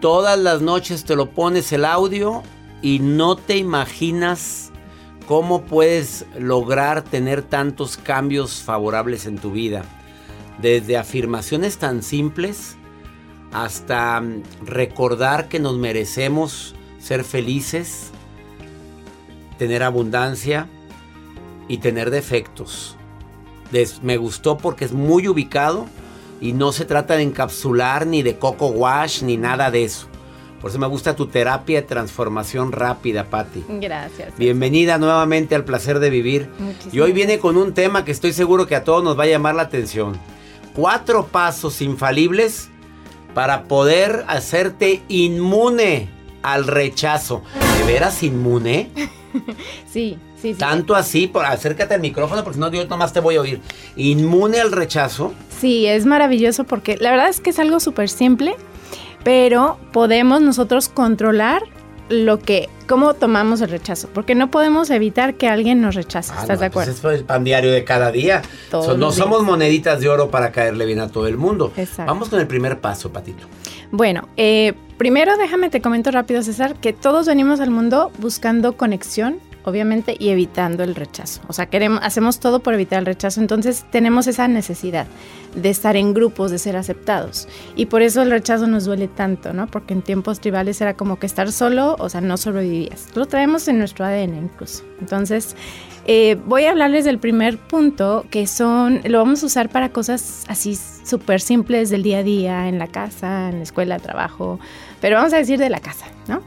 Todas 0.00 0.38
las 0.38 0.62
noches 0.62 1.04
te 1.04 1.16
lo 1.16 1.30
pones 1.30 1.72
el 1.72 1.84
audio 1.84 2.44
y 2.80 3.00
no 3.00 3.34
te 3.34 3.56
imaginas 3.56 4.70
cómo 5.26 5.62
puedes 5.62 6.26
lograr 6.38 7.02
tener 7.02 7.42
tantos 7.42 7.96
cambios 7.96 8.62
favorables 8.62 9.26
en 9.26 9.36
tu 9.36 9.50
vida. 9.50 9.84
Desde 10.62 10.96
afirmaciones 10.96 11.78
tan 11.78 12.04
simples 12.04 12.76
hasta 13.50 14.20
mm, 14.20 14.44
recordar 14.64 15.48
que 15.48 15.58
nos 15.58 15.76
merecemos 15.76 16.76
ser 17.00 17.24
felices, 17.24 18.12
tener 19.58 19.82
abundancia 19.82 20.68
y 21.66 21.78
tener 21.78 22.12
defectos. 22.12 22.96
Me 24.02 24.16
gustó 24.16 24.58
porque 24.58 24.84
es 24.84 24.92
muy 24.92 25.28
ubicado 25.28 25.86
y 26.40 26.52
no 26.52 26.72
se 26.72 26.84
trata 26.84 27.16
de 27.16 27.22
encapsular 27.22 28.06
ni 28.06 28.22
de 28.22 28.38
coco 28.38 28.68
wash 28.68 29.22
ni 29.22 29.36
nada 29.36 29.70
de 29.70 29.84
eso. 29.84 30.08
Por 30.60 30.70
eso 30.70 30.78
me 30.78 30.86
gusta 30.86 31.14
tu 31.14 31.26
terapia 31.26 31.80
de 31.80 31.86
transformación 31.86 32.72
rápida, 32.72 33.24
Patti. 33.24 33.64
Gracias. 33.68 34.36
Bienvenida 34.36 34.98
nuevamente 34.98 35.54
al 35.54 35.64
placer 35.64 35.98
de 35.98 36.10
vivir. 36.10 36.48
y 36.90 37.00
hoy 37.00 37.12
viene 37.12 37.38
con 37.38 37.56
un 37.56 37.74
tema 37.74 38.04
que 38.04 38.10
estoy 38.10 38.32
seguro 38.32 38.66
que 38.66 38.74
a 38.74 38.82
todos 38.82 39.04
nos 39.04 39.18
va 39.18 39.24
a 39.24 39.28
llamar 39.28 39.54
la 39.54 39.62
atención. 39.62 40.18
Cuatro 40.74 41.26
pasos 41.26 41.82
infalibles 41.82 42.68
para 43.34 43.64
poder 43.64 44.24
hacerte 44.28 45.02
inmune 45.08 46.08
al 46.42 46.66
rechazo. 46.66 47.42
¿De 47.78 47.92
veras 47.92 48.22
inmune? 48.22 48.90
sí, 49.92 50.18
sí, 50.46 50.54
sí. 50.54 50.58
Tanto 50.58 50.94
así, 50.94 51.26
por, 51.26 51.44
acércate 51.44 51.94
al 51.94 52.00
micrófono 52.00 52.42
porque 52.44 52.54
si 52.54 52.60
no 52.60 52.70
yo 52.70 52.84
nomás 52.86 53.12
te 53.12 53.20
voy 53.20 53.36
a 53.36 53.40
oír. 53.40 53.60
¿Inmune 53.96 54.60
al 54.60 54.72
rechazo? 54.72 55.32
Sí, 55.60 55.86
es 55.86 56.06
maravilloso 56.06 56.64
porque 56.64 56.96
la 56.98 57.10
verdad 57.10 57.28
es 57.28 57.40
que 57.40 57.50
es 57.50 57.58
algo 57.58 57.80
súper 57.80 58.08
simple, 58.08 58.54
pero 59.24 59.78
podemos 59.92 60.40
nosotros 60.40 60.88
controlar 60.88 61.62
lo 62.08 62.38
que, 62.38 62.68
cómo 62.86 63.14
tomamos 63.14 63.60
el 63.60 63.70
rechazo, 63.70 64.08
porque 64.12 64.34
no 64.34 64.50
podemos 64.50 64.90
evitar 64.90 65.34
que 65.34 65.48
alguien 65.48 65.80
nos 65.80 65.94
rechace, 65.94 66.32
ah, 66.36 66.42
¿estás 66.42 66.60
de 66.60 66.70
pues 66.70 66.88
acuerdo? 66.88 67.10
es 67.10 67.18
el 67.20 67.24
pan 67.24 67.42
diario 67.42 67.72
de 67.72 67.84
cada 67.84 68.12
día. 68.12 68.42
no 68.72 69.10
somos 69.10 69.42
moneditas 69.42 70.00
de 70.00 70.08
oro 70.08 70.30
para 70.30 70.52
caerle 70.52 70.86
bien 70.86 71.00
a 71.00 71.08
todo 71.08 71.26
el 71.26 71.36
mundo. 71.36 71.72
Vamos 71.98 72.28
con 72.28 72.38
el 72.38 72.46
primer 72.46 72.80
paso, 72.80 73.12
Patito. 73.12 73.46
Bueno, 73.90 74.28
eh, 74.36 74.74
primero 74.98 75.36
déjame 75.36 75.70
te 75.70 75.80
comento 75.80 76.10
rápido, 76.10 76.42
César, 76.42 76.76
que 76.76 76.92
todos 76.92 77.26
venimos 77.26 77.60
al 77.60 77.70
mundo 77.70 78.12
buscando 78.18 78.76
conexión 78.76 79.38
obviamente, 79.66 80.16
y 80.18 80.30
evitando 80.30 80.84
el 80.84 80.94
rechazo. 80.94 81.42
O 81.48 81.52
sea, 81.52 81.66
queremos, 81.66 82.00
hacemos 82.02 82.38
todo 82.40 82.60
por 82.60 82.72
evitar 82.72 83.00
el 83.00 83.06
rechazo, 83.06 83.40
entonces 83.40 83.84
tenemos 83.90 84.28
esa 84.28 84.46
necesidad 84.48 85.06
de 85.56 85.70
estar 85.70 85.96
en 85.96 86.14
grupos, 86.14 86.50
de 86.50 86.58
ser 86.58 86.76
aceptados. 86.76 87.48
Y 87.74 87.86
por 87.86 88.02
eso 88.02 88.22
el 88.22 88.30
rechazo 88.30 88.68
nos 88.68 88.84
duele 88.84 89.08
tanto, 89.08 89.52
¿no? 89.52 89.66
Porque 89.66 89.92
en 89.92 90.02
tiempos 90.02 90.40
tribales 90.40 90.80
era 90.80 90.94
como 90.94 91.18
que 91.18 91.26
estar 91.26 91.50
solo, 91.50 91.96
o 91.98 92.08
sea, 92.08 92.20
no 92.20 92.36
sobrevivías. 92.36 93.08
Lo 93.16 93.26
traemos 93.26 93.66
en 93.66 93.78
nuestro 93.78 94.04
ADN 94.04 94.36
incluso. 94.36 94.84
Entonces, 95.00 95.56
eh, 96.06 96.36
voy 96.46 96.64
a 96.64 96.70
hablarles 96.70 97.04
del 97.04 97.18
primer 97.18 97.58
punto, 97.58 98.24
que 98.30 98.46
son, 98.46 99.00
lo 99.04 99.18
vamos 99.18 99.42
a 99.42 99.46
usar 99.46 99.68
para 99.70 99.88
cosas 99.88 100.44
así 100.46 100.78
súper 101.04 101.40
simples 101.40 101.90
del 101.90 102.04
día 102.04 102.18
a 102.18 102.22
día, 102.22 102.68
en 102.68 102.78
la 102.78 102.86
casa, 102.86 103.48
en 103.48 103.56
la 103.56 103.62
escuela, 103.64 103.98
trabajo, 103.98 104.60
pero 105.00 105.16
vamos 105.16 105.32
a 105.32 105.38
decir 105.38 105.58
de 105.58 105.68
la 105.68 105.80
casa, 105.80 106.06
¿no? 106.28 106.42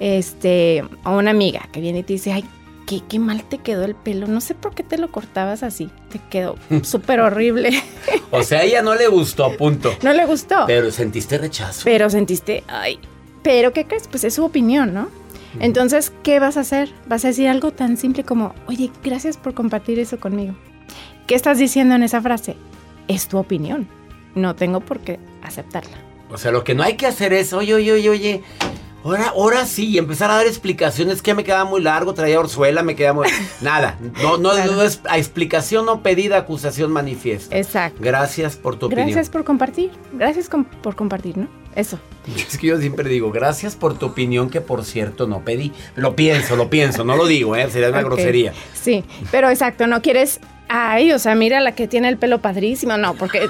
Este, 0.00 0.84
a 1.04 1.10
una 1.10 1.30
amiga 1.30 1.68
que 1.72 1.80
viene 1.80 2.00
y 2.00 2.02
te 2.02 2.14
dice, 2.14 2.32
ay, 2.32 2.44
qué, 2.86 3.02
qué 3.08 3.18
mal 3.18 3.44
te 3.44 3.58
quedó 3.58 3.84
el 3.84 3.94
pelo, 3.94 4.26
no 4.26 4.40
sé 4.40 4.54
por 4.54 4.74
qué 4.74 4.82
te 4.82 4.98
lo 4.98 5.10
cortabas 5.10 5.62
así, 5.62 5.90
te 6.10 6.20
quedó 6.30 6.56
súper 6.82 7.20
horrible. 7.20 7.70
o 8.30 8.42
sea, 8.42 8.60
a 8.60 8.62
ella 8.62 8.82
no 8.82 8.94
le 8.94 9.08
gustó, 9.08 9.56
punto. 9.56 9.92
No 10.02 10.12
le 10.12 10.24
gustó. 10.26 10.64
Pero 10.66 10.90
sentiste 10.90 11.38
rechazo. 11.38 11.82
Pero 11.84 12.08
sentiste, 12.10 12.64
ay, 12.68 12.98
pero 13.42 13.72
¿qué 13.72 13.86
crees? 13.86 14.08
Pues 14.08 14.24
es 14.24 14.34
su 14.34 14.44
opinión, 14.44 14.92
¿no? 14.94 15.08
Entonces, 15.60 16.12
¿qué 16.22 16.38
vas 16.38 16.56
a 16.56 16.60
hacer? 16.60 16.90
Vas 17.06 17.24
a 17.24 17.28
decir 17.28 17.48
algo 17.48 17.70
tan 17.70 17.96
simple 17.96 18.24
como, 18.24 18.54
oye, 18.66 18.90
gracias 19.02 19.36
por 19.36 19.54
compartir 19.54 19.98
eso 19.98 20.18
conmigo. 20.20 20.54
¿Qué 21.26 21.34
estás 21.34 21.58
diciendo 21.58 21.94
en 21.94 22.02
esa 22.02 22.20
frase? 22.20 22.56
Es 23.08 23.28
tu 23.28 23.38
opinión. 23.38 23.88
No 24.34 24.54
tengo 24.54 24.80
por 24.80 25.00
qué 25.00 25.18
aceptarla. 25.42 25.96
O 26.30 26.38
sea, 26.38 26.50
lo 26.50 26.64
que 26.64 26.74
no 26.74 26.82
hay 26.82 26.96
que 26.96 27.06
hacer 27.06 27.32
es, 27.32 27.52
oye, 27.52 27.72
oye, 27.74 27.92
oye, 27.92 28.10
oye, 28.10 28.42
Ahora, 29.04 29.28
ahora 29.28 29.66
sí, 29.66 29.90
y 29.90 29.98
empezar 29.98 30.30
a 30.30 30.34
dar 30.34 30.46
explicaciones 30.46 31.22
que 31.22 31.34
me 31.34 31.44
quedaba 31.44 31.64
muy 31.64 31.80
largo, 31.80 32.12
traía 32.12 32.40
orzuela, 32.40 32.82
me 32.82 32.96
quedaba 32.96 33.22
muy... 33.22 33.28
Nada, 33.60 33.96
no, 34.22 34.36
no, 34.36 34.52
es 34.82 35.00
a 35.08 35.18
explicación 35.18 35.86
no 35.86 36.02
pedida, 36.02 36.38
acusación 36.38 36.90
manifiesta. 36.90 37.56
Exacto. 37.56 37.98
Gracias 38.02 38.56
por 38.56 38.76
tu 38.76 38.86
opinión. 38.86 39.06
Gracias 39.06 39.30
por 39.30 39.44
compartir, 39.44 39.92
gracias 40.12 40.50
por 40.82 40.96
compartir, 40.96 41.38
¿no? 41.38 41.48
Eso. 41.76 42.00
Es 42.48 42.58
que 42.58 42.66
yo 42.66 42.78
siempre 42.78 43.08
digo, 43.08 43.30
gracias 43.30 43.76
por 43.76 43.96
tu 43.96 44.06
opinión 44.06 44.50
que 44.50 44.60
por 44.60 44.84
cierto 44.84 45.28
no 45.28 45.44
pedí. 45.44 45.72
Lo 45.94 46.16
pienso, 46.16 46.56
lo 46.56 46.68
pienso, 46.68 47.04
no 47.04 47.16
lo 47.16 47.26
digo, 47.26 47.54
¿eh? 47.54 47.70
sería 47.70 47.90
una 47.90 48.02
grosería. 48.02 48.52
Sí, 48.74 49.04
pero 49.30 49.50
exacto, 49.50 49.86
no 49.86 50.02
quieres, 50.02 50.40
ay, 50.68 51.12
o 51.12 51.18
sea, 51.18 51.34
mira 51.36 51.60
la 51.60 51.76
que 51.76 51.86
tiene 51.86 52.08
el 52.08 52.16
pelo 52.16 52.40
padrísimo, 52.40 52.96
no, 52.96 53.14
porque 53.14 53.46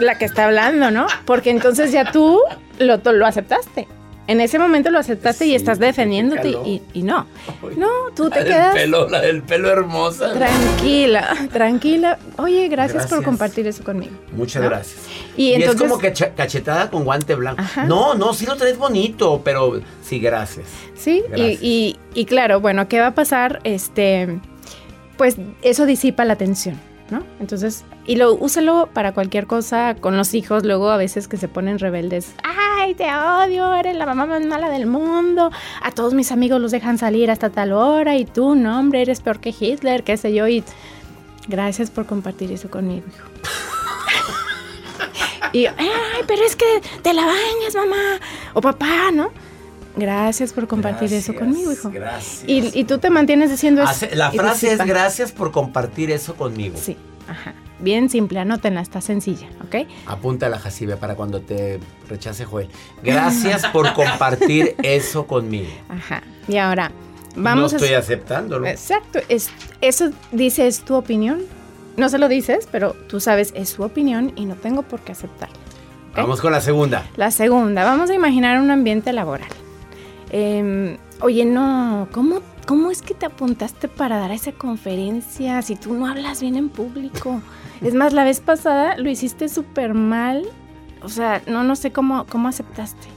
la 0.00 0.18
que 0.18 0.24
está 0.24 0.46
hablando, 0.46 0.90
¿no? 0.90 1.06
Porque 1.24 1.50
entonces 1.50 1.92
ya 1.92 2.12
tú 2.12 2.40
lo, 2.78 2.98
lo 3.12 3.26
aceptaste. 3.26 3.88
En 4.28 4.40
ese 4.40 4.58
momento 4.58 4.90
lo 4.90 4.98
aceptaste 4.98 5.46
y 5.46 5.54
estás 5.54 5.78
defendiéndote 5.78 6.50
y, 6.50 7.02
no. 7.02 7.26
No, 7.76 7.88
tú 8.14 8.30
te 8.30 8.44
quedas. 8.44 8.74
Pelo, 8.74 9.08
la 9.08 9.20
del 9.20 9.42
pelo 9.42 9.68
hermosa. 9.68 10.32
Tranquila, 10.32 11.48
tranquila. 11.52 12.18
Oye, 12.38 12.68
gracias, 12.68 13.06
por 13.06 13.24
compartir 13.24 13.66
eso 13.66 13.82
conmigo. 13.82 14.12
Muchas 14.32 14.62
gracias. 14.62 15.00
Y, 15.36 15.52
es 15.54 15.74
como 15.74 15.98
que 15.98 16.12
cachetada 16.12 16.90
con 16.90 17.04
guante 17.04 17.34
blanco. 17.34 17.62
No, 17.86 18.14
no, 18.14 18.32
sí 18.34 18.46
lo 18.46 18.56
traes 18.56 18.78
bonito, 18.78 19.40
pero 19.44 19.80
sí, 20.02 20.20
gracias. 20.20 20.66
Sí, 20.94 21.22
Y, 21.36 21.96
y 22.14 22.24
claro, 22.26 22.60
bueno, 22.60 22.88
¿qué 22.88 23.00
va 23.00 23.08
a 23.08 23.14
pasar? 23.14 23.60
Este, 23.64 24.40
pues 25.16 25.36
eso 25.62 25.84
disipa 25.84 26.24
la 26.24 26.36
tensión. 26.36 26.91
Entonces, 27.40 27.84
y 28.06 28.16
lo 28.16 28.34
úsalo 28.34 28.88
para 28.92 29.12
cualquier 29.12 29.46
cosa 29.46 29.94
con 29.94 30.16
los 30.16 30.34
hijos, 30.34 30.64
luego 30.64 30.90
a 30.90 30.96
veces 30.96 31.28
que 31.28 31.36
se 31.36 31.48
ponen 31.48 31.78
rebeldes. 31.78 32.34
¡Ay, 32.42 32.94
te 32.94 33.04
odio! 33.04 33.74
Eres 33.74 33.96
la 33.96 34.06
mamá 34.06 34.26
más 34.26 34.44
mala 34.46 34.70
del 34.70 34.86
mundo. 34.86 35.50
A 35.82 35.90
todos 35.92 36.14
mis 36.14 36.32
amigos 36.32 36.60
los 36.60 36.70
dejan 36.70 36.98
salir 36.98 37.30
hasta 37.30 37.50
tal 37.50 37.72
hora 37.72 38.16
y 38.16 38.24
tú, 38.24 38.54
no, 38.54 38.78
hombre, 38.78 39.02
eres 39.02 39.20
peor 39.20 39.40
que 39.40 39.54
Hitler, 39.58 40.04
qué 40.04 40.16
sé 40.16 40.32
yo. 40.32 40.48
Y 40.48 40.64
gracias 41.48 41.90
por 41.90 42.06
compartir 42.06 42.52
eso 42.52 42.70
conmigo, 42.70 43.04
hijo. 43.08 43.28
y, 45.52 45.66
¡ay, 45.66 46.24
pero 46.26 46.42
es 46.44 46.56
que 46.56 46.82
te 47.02 47.12
la 47.12 47.26
bañas, 47.26 47.74
mamá! 47.74 48.20
O 48.54 48.60
papá, 48.60 49.10
¿no? 49.12 49.30
Gracias 49.96 50.52
por 50.52 50.66
compartir 50.66 51.12
eso 51.12 51.34
conmigo, 51.34 51.72
hijo. 51.72 51.90
Gracias. 51.90 52.44
Y, 52.46 52.84
tú 52.84 52.98
te 52.98 53.10
mantienes 53.10 53.50
diciendo 53.50 53.82
eso. 53.82 54.06
La 54.14 54.30
frase 54.30 54.72
es 54.72 54.78
gracias 54.84 55.32
por 55.32 55.50
compartir 55.50 56.10
eso 56.10 56.34
conmigo. 56.34 56.76
Sí, 56.78 56.96
ajá. 57.28 57.54
Bien 57.82 58.08
simple, 58.08 58.38
anótenla, 58.38 58.80
está 58.80 59.00
sencilla, 59.00 59.48
¿ok? 59.64 59.88
Apunta 60.06 60.48
la 60.48 60.60
Jacibe 60.60 60.96
para 60.96 61.16
cuando 61.16 61.40
te 61.40 61.80
rechace 62.08 62.44
Joel. 62.44 62.68
Gracias 63.02 63.66
por 63.66 63.92
compartir 63.92 64.76
eso 64.84 65.26
conmigo. 65.26 65.68
Ajá. 65.88 66.22
Y 66.46 66.58
ahora, 66.58 66.92
vamos 67.34 67.72
no 67.72 67.78
estoy 67.78 67.94
aceptándolo. 67.94 68.68
Exacto. 68.68 69.18
Es, 69.28 69.50
eso 69.80 70.10
dice, 70.30 70.68
es 70.68 70.82
tu 70.84 70.94
opinión. 70.94 71.42
No 71.96 72.08
se 72.08 72.18
lo 72.18 72.28
dices, 72.28 72.68
pero 72.70 72.94
tú 73.08 73.18
sabes, 73.18 73.52
es 73.56 73.70
su 73.70 73.82
opinión 73.82 74.32
y 74.36 74.44
no 74.44 74.54
tengo 74.54 74.82
por 74.82 75.00
qué 75.00 75.12
aceptarla. 75.12 75.56
Vamos 76.14 76.40
con 76.40 76.52
la 76.52 76.60
segunda. 76.60 77.04
La 77.16 77.32
segunda, 77.32 77.84
vamos 77.84 78.10
a 78.10 78.14
imaginar 78.14 78.60
un 78.60 78.70
ambiente 78.70 79.12
laboral. 79.12 79.48
Em, 80.32 80.96
oye, 81.20 81.44
no, 81.44 82.08
¿cómo, 82.10 82.40
¿cómo 82.66 82.90
es 82.90 83.02
que 83.02 83.14
te 83.14 83.26
apuntaste 83.26 83.86
para 83.86 84.18
dar 84.18 84.30
esa 84.30 84.52
conferencia 84.52 85.60
si 85.60 85.76
tú 85.76 85.92
no 85.92 86.06
hablas 86.06 86.40
bien 86.40 86.56
en 86.56 86.70
público? 86.70 87.40
Es 87.82 87.94
más, 87.94 88.12
la 88.14 88.24
vez 88.24 88.40
pasada 88.40 88.96
lo 88.96 89.10
hiciste 89.10 89.48
súper 89.48 89.92
mal. 89.94 90.44
O 91.02 91.08
sea, 91.08 91.42
no, 91.46 91.64
no 91.64 91.76
sé 91.76 91.92
cómo, 91.92 92.26
cómo 92.26 92.48
aceptaste. 92.48 93.08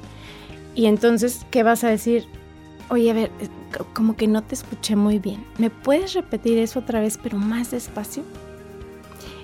Y 0.75 0.87
entonces, 0.87 1.45
¿qué 1.51 1.63
vas 1.63 1.83
a 1.83 1.89
decir? 1.89 2.25
Oye, 2.89 3.09
a 3.11 3.13
ver, 3.13 3.31
eh, 3.39 3.47
como 3.93 4.15
que 4.15 4.27
no 4.27 4.43
te 4.43 4.55
escuché 4.55 4.95
muy 4.95 5.19
bien. 5.19 5.43
¿Me 5.57 5.69
puedes 5.69 6.13
repetir 6.13 6.57
eso 6.57 6.79
otra 6.79 6.99
vez, 6.99 7.17
pero 7.21 7.37
más 7.37 7.71
despacio? 7.71 8.23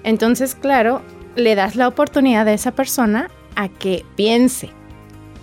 Entonces, 0.03 0.55
claro, 0.55 1.01
le 1.35 1.55
das 1.55 1.75
la 1.75 1.87
oportunidad 1.87 2.47
a 2.47 2.53
esa 2.53 2.71
persona 2.71 3.29
a 3.55 3.69
que 3.69 4.05
piense, 4.15 4.71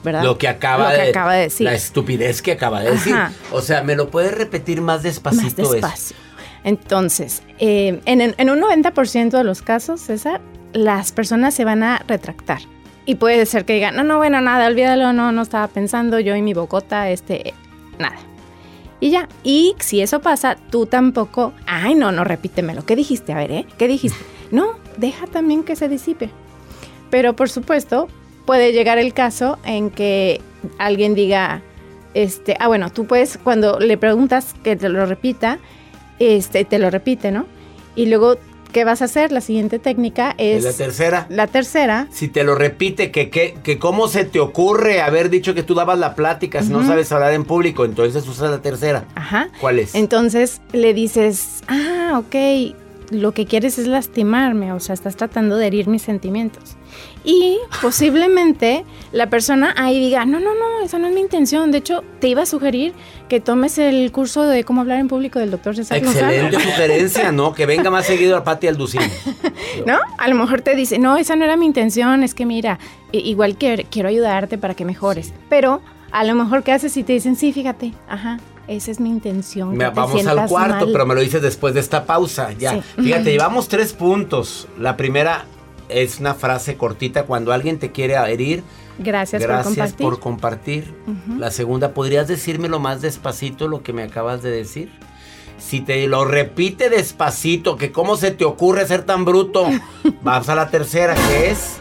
lo 0.05 0.39
que 0.39 0.49
acaba, 0.49 0.93
de, 0.93 1.13
decir. 1.39 1.65
La 1.65 1.75
estupidez 1.75 2.43
que 2.43 2.53
acaba 2.53 2.81
de 2.81 2.93
decir. 2.93 3.15
O 3.53 3.61
sea, 3.61 3.83
¿me 3.83 3.97
lo 3.97 4.11
puedes 4.11 4.33
repetir 4.33 4.81
más 4.81 5.03
despacito? 5.03 5.63
Más 5.63 5.73
despacio. 5.73 6.17
Entonces, 6.65 7.43
eh, 7.59 8.01
en, 8.05 8.21
en 8.21 8.51
un 8.51 8.61
90% 8.61 9.31
de 9.31 9.45
los 9.45 9.63
casos, 9.63 10.01
César, 10.01 10.41
las 10.73 11.13
personas 11.13 11.55
se 11.55 11.65
van 11.65 11.83
a 11.83 12.03
retractar. 12.07 12.61
Y 13.07 13.15
puede 13.15 13.47
ser 13.47 13.65
que 13.65 13.73
digan, 13.73 13.97
no, 13.97 14.05
no, 14.05 14.19
bueno, 14.19 14.41
nada, 14.41 14.67
olvídalo, 14.67 15.13
no, 15.13 15.33
no 15.33 15.43
estaba 15.43 15.69
pensando 15.69 16.21
yo 16.21 16.37
y 16.37 16.43
mi 16.43 16.53
bocota, 16.53 17.09
este, 17.09 17.55
nada. 17.99 18.19
Y 19.01 19.11
ya, 19.11 19.29
y 19.43 19.77
si 19.79 20.03
eso 20.03 20.21
pasa, 20.21 20.57
tú 20.71 20.87
tampoco, 20.87 21.55
ay, 21.67 21.95
no, 21.95 22.13
no, 22.13 22.25
repítemelo, 22.25 22.85
¿qué 22.85 22.97
dijiste? 22.97 23.33
A 23.33 23.37
ver, 23.37 23.53
¿eh? 23.53 23.67
¿Qué 23.79 23.89
dijiste? 23.89 24.19
No, 24.51 24.79
deja 24.97 25.27
también 25.27 25.63
que 25.63 25.77
se 25.77 25.91
disipe. 25.91 26.31
Pero 27.11 27.37
por 27.37 27.51
supuesto, 27.51 28.09
puede 28.49 28.73
llegar 28.73 28.97
el 28.97 29.13
caso 29.13 29.59
en 29.63 29.91
que 29.91 30.41
alguien 30.79 31.15
diga, 31.15 31.61
este, 32.15 32.57
ah, 32.59 32.67
bueno, 32.67 32.91
tú 32.91 33.05
puedes, 33.05 33.37
cuando 33.37 33.79
le 33.79 33.99
preguntas 33.99 34.55
que 34.65 34.75
te 34.75 34.89
lo 34.89 35.05
repita, 35.05 35.59
este, 36.19 36.65
te 36.65 36.79
lo 36.79 36.89
repite, 36.89 37.31
¿no? 37.31 37.45
Y 37.95 38.07
luego 38.07 38.39
¿Qué 38.73 38.85
vas 38.85 39.01
a 39.01 39.07
hacer? 39.07 39.33
La 39.33 39.41
siguiente 39.41 39.79
técnica 39.79 40.35
es... 40.37 40.63
La 40.63 40.75
tercera. 40.75 41.27
La 41.31 41.47
tercera. 41.47 42.07
Si 42.11 42.29
te 42.29 42.45
lo 42.45 42.55
repite, 42.55 43.11
que, 43.11 43.31
que, 43.31 43.57
que 43.63 43.79
cómo 43.79 44.09
se 44.09 44.27
te 44.27 44.41
ocurre 44.41 45.01
haber 45.01 45.31
dicho 45.31 45.55
que 45.55 45.63
tú 45.63 45.75
dabas 45.75 45.99
la 45.99 46.15
plática 46.15 46.63
si 46.63 46.69
no 46.69 46.87
sabes 46.87 47.11
hablar 47.11 47.33
en 47.33 47.45
público, 47.45 47.87
entonces 47.87 48.29
usas 48.29 48.51
la 48.51 48.61
tercera. 48.61 49.07
Ajá. 49.15 49.49
¿Cuál 49.59 49.79
es? 49.79 49.95
Entonces 49.95 50.61
le 50.73 50.93
dices, 50.93 51.63
ah, 51.67 52.23
ok, 52.23 52.75
lo 53.11 53.33
que 53.33 53.47
quieres 53.47 53.79
es 53.79 53.87
lastimarme, 53.87 54.73
o 54.73 54.81
sea, 54.81 54.93
estás 54.93 55.17
tratando 55.17 55.57
de 55.57 55.67
herir 55.67 55.89
mis 55.89 56.03
sentimientos. 56.03 56.78
Y 57.25 57.59
posiblemente 57.83 58.85
la 59.13 59.29
persona 59.29 59.75
ahí 59.77 59.99
diga, 59.99 60.25
no, 60.25 60.41
no, 60.41 60.55
no, 60.55 60.81
esa 60.85 60.99
no 60.99 61.09
es 61.09 61.15
mi 61.15 61.21
intención. 61.21 61.71
De 61.71 61.79
hecho, 61.79 62.03
te 62.21 62.29
iba 62.29 62.43
a 62.43 62.47
sugerir 62.47 62.95
que 63.29 63.41
tomes 63.41 63.79
el 63.79 64.11
curso 64.13 64.43
de 64.43 64.65
cómo 64.65 64.81
hablar 64.81 64.99
en 65.01 65.09
público 65.09 65.39
del 65.39 65.51
doctor 65.51 65.77
César 65.77 65.99
Excelente 65.99 66.59
sugerencia, 66.61 67.33
¿no? 67.33 67.53
Que 67.53 67.67
venga 67.67 67.91
más 67.91 68.07
seguido 68.07 68.37
a 68.37 68.45
Pati 68.45 68.69
Alducín. 68.69 69.03
¿No? 69.87 69.99
A 70.17 70.29
lo 70.29 70.35
mejor 70.35 70.63
te 70.63 70.75
dice, 70.75 70.99
no, 70.99 71.17
esa 71.17 71.37
no 71.37 71.45
era 71.45 71.57
mi 71.57 71.67
intención, 71.67 72.23
es 72.23 72.35
que 72.35 72.47
mira, 72.47 72.79
igual 73.13 73.57
que 73.57 73.87
quiero 73.91 74.09
ayudarte 74.09 74.59
para 74.59 74.75
que 74.75 74.85
mejores. 74.85 75.33
Pero 75.49 75.81
a 76.11 76.25
lo 76.25 76.35
mejor, 76.35 76.63
¿qué 76.63 76.73
haces 76.73 76.93
si 76.93 77.03
te 77.03 77.13
dicen, 77.13 77.37
sí, 77.37 77.53
fíjate, 77.53 77.93
ajá, 78.09 78.39
esa 78.69 78.91
es 78.91 79.01
mi 79.01 79.09
intención. 79.09 79.77
vamos 79.77 80.27
al 80.27 80.47
cuarto, 80.47 80.89
pero 80.93 81.07
me 81.07 81.15
lo 81.15 81.21
dices 81.21 81.41
después 81.41 81.75
de 81.75 81.81
esta 81.81 82.05
pausa. 82.05 82.53
Ya. 82.53 82.83
Fíjate, 82.83 83.31
llevamos 83.31 83.69
tres 83.69 83.95
puntos. 83.95 84.69
La 84.79 84.97
primera 84.97 85.47
es 85.89 86.21
una 86.21 86.35
frase 86.35 86.77
cortita 86.77 87.25
cuando 87.25 87.53
alguien 87.53 87.79
te 87.79 87.93
quiere 87.93 88.15
herir. 88.15 88.63
Gracias, 88.99 89.45
por 89.45 89.63
compartir. 89.63 89.97
por 89.97 90.21
compartir. 90.21 90.95
La 91.39 91.51
segunda, 91.51 91.95
¿podrías 91.95 92.27
decírmelo 92.27 92.81
más 92.81 93.01
despacito 93.01 93.69
lo 93.69 93.83
que 93.83 93.93
me 93.93 94.03
acabas 94.03 94.43
de 94.43 94.51
decir? 94.51 94.91
Si 95.59 95.81
te 95.81 96.07
lo 96.09 96.25
repite 96.25 96.89
despacito, 96.91 97.77
que 97.77 97.93
cómo 97.93 98.17
se 98.17 98.31
te 98.31 98.45
ocurre 98.45 98.87
ser 98.87 99.05
tan 99.05 99.25
bruto, 99.25 99.67
vas 100.23 100.49
a 100.49 100.55
la 100.55 100.71
tercera, 100.71 101.15
que 101.15 101.51
es, 101.51 101.79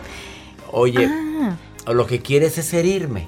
oye, 0.72 1.08
ah. 1.08 1.56
lo 1.94 2.06
que 2.06 2.22
quieres 2.22 2.58
es 2.58 2.74
herirme. 2.74 3.28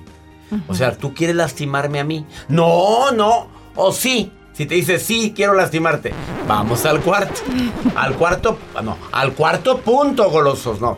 O 0.68 0.74
sea, 0.74 0.98
tú 0.98 1.14
quieres 1.14 1.36
lastimarme 1.36 2.00
a 2.00 2.04
mí. 2.04 2.26
No, 2.48 3.12
no. 3.12 3.48
O 3.76 3.92
sí. 3.92 4.32
Si 4.60 4.66
te 4.66 4.76
dice 4.76 5.00
sí, 5.00 5.32
quiero 5.34 5.54
lastimarte. 5.54 6.12
Vamos 6.46 6.86
al 6.86 7.00
cuarto. 7.00 7.40
Al 7.96 8.18
cuarto, 8.18 8.60
no, 8.84 8.98
al 9.14 9.32
cuarto 9.32 9.78
punto, 9.80 10.30
golosos, 10.30 10.82
no. 10.82 10.98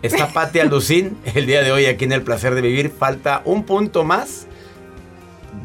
Está 0.00 0.28
Pati 0.28 0.58
Alucín 0.60 1.18
el 1.34 1.44
día 1.44 1.62
de 1.62 1.70
hoy 1.70 1.84
aquí 1.84 2.06
en 2.06 2.12
El 2.12 2.22
Placer 2.22 2.54
de 2.54 2.62
Vivir. 2.62 2.88
Falta 2.88 3.42
un 3.44 3.64
punto 3.64 4.04
más. 4.04 4.46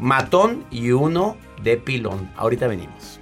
Matón 0.00 0.66
y 0.70 0.90
uno 0.90 1.38
de 1.62 1.78
pilón. 1.78 2.30
Ahorita 2.36 2.66
venimos. 2.66 3.18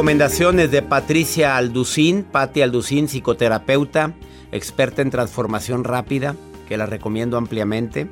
Recomendaciones 0.00 0.70
de 0.70 0.80
Patricia 0.80 1.58
Alducín, 1.58 2.22
Patti 2.22 2.62
Alducín, 2.62 3.06
psicoterapeuta, 3.06 4.14
experta 4.50 5.02
en 5.02 5.10
transformación 5.10 5.84
rápida, 5.84 6.36
que 6.66 6.78
la 6.78 6.86
recomiendo 6.86 7.36
ampliamente. 7.36 8.08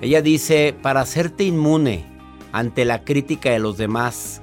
Ella 0.00 0.22
dice, 0.22 0.72
para 0.82 1.00
hacerte 1.00 1.42
inmune 1.42 2.04
ante 2.52 2.84
la 2.84 3.02
crítica 3.02 3.50
de 3.50 3.58
los 3.58 3.76
demás, 3.76 4.40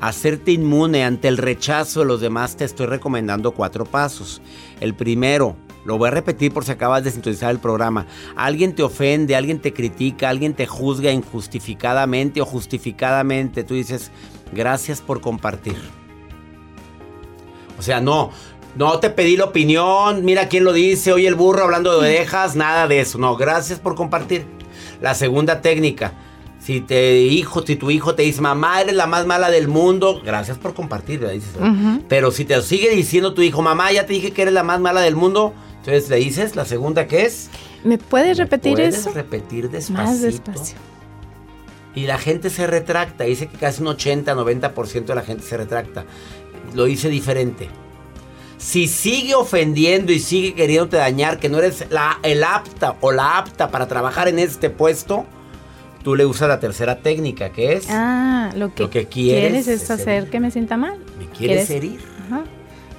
hacerte 0.00 0.52
inmune 0.52 1.04
ante 1.04 1.28
el 1.28 1.36
rechazo 1.36 2.00
de 2.00 2.06
los 2.06 2.22
demás, 2.22 2.56
te 2.56 2.64
estoy 2.64 2.86
recomendando 2.86 3.50
cuatro 3.50 3.84
pasos. 3.84 4.40
El 4.80 4.94
primero, 4.94 5.56
lo 5.84 5.98
voy 5.98 6.08
a 6.08 6.12
repetir 6.12 6.54
por 6.54 6.64
si 6.64 6.72
acabas 6.72 7.04
de 7.04 7.10
sintonizar 7.10 7.50
el 7.50 7.58
programa. 7.58 8.06
Alguien 8.34 8.74
te 8.74 8.82
ofende, 8.82 9.36
alguien 9.36 9.58
te 9.58 9.74
critica, 9.74 10.30
alguien 10.30 10.54
te 10.54 10.66
juzga 10.66 11.12
injustificadamente 11.12 12.40
o 12.40 12.46
justificadamente. 12.46 13.62
Tú 13.62 13.74
dices, 13.74 14.10
Gracias 14.54 15.00
por 15.00 15.20
compartir. 15.20 16.03
O 17.78 17.82
sea, 17.82 18.00
no, 18.00 18.30
no 18.76 18.98
te 18.98 19.10
pedí 19.10 19.36
la 19.36 19.44
opinión, 19.46 20.24
mira 20.24 20.48
quién 20.48 20.64
lo 20.64 20.72
dice, 20.72 21.12
oye 21.12 21.28
el 21.28 21.34
burro 21.34 21.64
hablando 21.64 21.92
de 21.92 21.98
orejas, 21.98 22.56
nada 22.56 22.88
de 22.88 23.00
eso. 23.00 23.18
No, 23.18 23.36
gracias 23.36 23.78
por 23.78 23.94
compartir. 23.94 24.46
La 25.00 25.14
segunda 25.14 25.60
técnica, 25.60 26.12
si 26.60 26.80
te 26.80 27.18
hijo, 27.22 27.62
si 27.66 27.76
tu 27.76 27.90
hijo 27.90 28.14
te 28.14 28.22
dice, 28.22 28.40
mamá, 28.40 28.80
eres 28.80 28.94
la 28.94 29.06
más 29.06 29.26
mala 29.26 29.50
del 29.50 29.68
mundo, 29.68 30.22
gracias 30.24 30.56
por 30.56 30.72
compartir, 30.74 31.20
le 31.20 31.32
dices. 31.32 31.50
Pero 32.08 32.30
si 32.30 32.44
te 32.44 32.60
sigue 32.62 32.90
diciendo 32.90 33.34
tu 33.34 33.42
hijo, 33.42 33.60
mamá, 33.60 33.92
ya 33.92 34.06
te 34.06 34.12
dije 34.14 34.30
que 34.30 34.42
eres 34.42 34.54
la 34.54 34.62
más 34.62 34.80
mala 34.80 35.02
del 35.02 35.14
mundo, 35.16 35.52
entonces 35.78 36.08
le 36.08 36.16
dices, 36.16 36.56
la 36.56 36.64
segunda 36.64 37.06
que 37.06 37.26
es. 37.26 37.50
¿Me 37.82 37.98
puedes 37.98 38.38
repetir 38.38 38.72
¿Me 38.72 38.76
puedes 38.78 38.98
eso? 38.98 39.10
repetir 39.12 39.68
despacito. 39.68 40.02
Más 40.02 40.22
despacio. 40.22 40.78
Y 41.94 42.06
la 42.06 42.18
gente 42.18 42.50
se 42.50 42.66
retracta. 42.66 43.24
Dice 43.24 43.46
que 43.46 43.56
casi 43.58 43.82
un 43.82 43.88
80, 43.88 44.34
90% 44.34 45.04
de 45.04 45.14
la 45.14 45.22
gente 45.22 45.44
se 45.44 45.56
retracta. 45.56 46.04
Lo 46.74 46.84
dice 46.84 47.08
diferente. 47.08 47.68
Si 48.58 48.86
sigue 48.88 49.34
ofendiendo 49.34 50.12
y 50.12 50.18
sigue 50.18 50.54
queriéndote 50.54 50.96
dañar, 50.96 51.38
que 51.38 51.48
no 51.48 51.58
eres 51.58 51.86
la, 51.90 52.18
el 52.22 52.42
apta 52.44 52.96
o 53.00 53.12
la 53.12 53.38
apta 53.38 53.70
para 53.70 53.88
trabajar 53.88 54.28
en 54.28 54.38
este 54.38 54.70
puesto, 54.70 55.26
tú 56.02 56.14
le 56.14 56.24
usas 56.24 56.48
la 56.48 56.60
tercera 56.60 56.98
técnica, 56.98 57.50
que 57.50 57.74
es... 57.74 57.86
Ah, 57.90 58.50
lo 58.56 58.74
que, 58.74 59.06
quieres, 59.06 59.68
es 59.68 59.90
hacer 59.90 60.30
que 60.30 60.40
me 60.40 60.50
sienta 60.50 60.76
mal. 60.76 60.98
Me 61.18 61.26
quieres, 61.26 61.68
herir. 61.70 62.00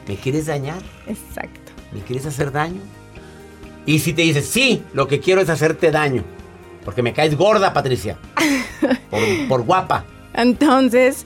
Me 0.07 0.15
quieres 0.17 0.47
dañar. 0.47 0.81
Exacto. 1.07 1.71
Me 1.91 2.01
quieres 2.01 2.25
hacer 2.25 2.51
daño. 2.51 2.81
Y 3.85 3.99
si 3.99 4.13
te 4.13 4.23
dices, 4.23 4.47
sí, 4.47 4.83
lo 4.93 5.07
que 5.07 5.19
quiero 5.19 5.41
es 5.41 5.49
hacerte 5.49 5.91
daño. 5.91 6.23
Porque 6.83 7.01
me 7.01 7.13
caes 7.13 7.35
gorda, 7.35 7.73
Patricia. 7.73 8.17
por, 9.49 9.63
guapa. 9.63 10.05
Entonces, 10.35 11.25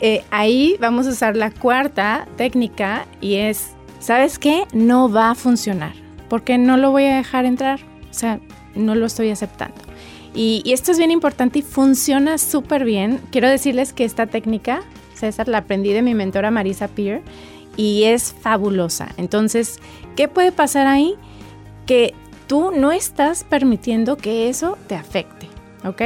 eh, 0.00 0.22
ahí 0.30 0.76
vamos 0.80 1.06
a 1.06 1.10
usar 1.10 1.36
la 1.36 1.50
cuarta 1.50 2.28
técnica 2.36 3.06
y 3.20 3.36
es, 3.36 3.70
¿sabes 3.98 4.38
qué? 4.38 4.64
No 4.72 5.10
va 5.10 5.30
a 5.30 5.34
funcionar. 5.34 5.92
Porque 6.28 6.58
no 6.58 6.76
lo 6.76 6.90
voy 6.90 7.04
a 7.04 7.16
dejar 7.16 7.44
entrar. 7.44 7.80
O 8.10 8.14
sea, 8.14 8.40
no 8.74 8.94
lo 8.94 9.06
estoy 9.06 9.30
aceptando. 9.30 9.76
Y, 10.34 10.62
y 10.64 10.72
esto 10.72 10.92
es 10.92 10.98
bien 10.98 11.10
importante 11.10 11.58
y 11.60 11.62
funciona 11.62 12.38
súper 12.38 12.84
bien. 12.84 13.20
Quiero 13.32 13.48
decirles 13.48 13.92
que 13.92 14.04
esta 14.04 14.26
técnica, 14.26 14.82
César, 15.14 15.48
la 15.48 15.58
aprendí 15.58 15.92
de 15.92 16.02
mi 16.02 16.14
mentora 16.14 16.50
Marisa 16.50 16.86
Peer 16.86 17.22
y 17.76 18.04
es 18.04 18.34
fabulosa. 18.40 19.08
Entonces, 19.16 19.80
¿qué 20.16 20.28
puede 20.28 20.52
pasar 20.52 20.86
ahí? 20.86 21.14
Que 21.86 22.14
tú 22.46 22.72
no 22.72 22.92
estás 22.92 23.44
permitiendo 23.44 24.16
que 24.16 24.48
eso 24.48 24.76
te 24.86 24.94
afecte, 24.94 25.48
¿ok? 25.84 26.02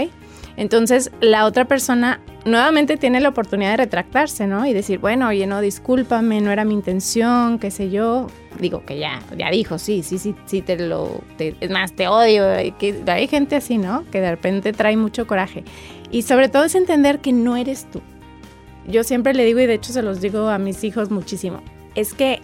Entonces 0.57 1.11
la 1.21 1.47
otra 1.47 1.65
persona 1.65 2.21
nuevamente 2.45 2.97
tiene 2.97 3.21
la 3.21 3.31
oportunidad 3.31 3.73
de 3.73 3.77
retractarse, 3.79 4.47
¿no? 4.47 4.67
Y 4.67 4.73
decir, 4.73 4.99
bueno, 4.99 5.29
oye, 5.29 5.47
no, 5.47 5.61
discúlpame, 5.61 6.41
no 6.41 6.51
era 6.51 6.65
mi 6.65 6.75
intención, 6.75 7.59
qué 7.59 7.71
sé 7.71 7.91
yo. 7.91 8.27
Digo 8.61 8.85
que 8.85 8.99
ya, 8.99 9.21
ya 9.37 9.51
dijo, 9.51 9.79
sí, 9.79 10.03
sí, 10.03 10.19
sí, 10.19 10.35
sí, 10.47 10.63
te 10.63 10.79
lo, 10.79 11.23
es 11.39 11.71
más, 11.71 11.93
te 11.93 12.09
odio. 12.09 12.45
Que, 12.79 13.03
hay 13.07 13.27
gente 13.29 13.57
así, 13.57 13.79
¿no? 13.79 14.05
Que 14.11 14.21
de 14.21 14.31
repente 14.31 14.73
trae 14.73 14.97
mucho 14.97 15.27
coraje. 15.27 15.65
Y 16.11 16.23
sobre 16.23 16.49
todo 16.49 16.65
es 16.65 16.75
entender 16.75 17.21
que 17.21 17.33
no 17.33 17.57
eres 17.57 17.87
tú. 17.91 18.01
Yo 18.87 19.03
siempre 19.03 19.35
le 19.35 19.45
digo, 19.45 19.61
y 19.61 19.67
de 19.67 19.75
hecho 19.75 19.93
se 19.93 20.03
los 20.03 20.21
digo 20.21 20.49
a 20.49 20.59
mis 20.59 20.85
hijos 20.85 21.11
muchísimo, 21.11 21.63
es 21.95 22.13
que 22.13 22.41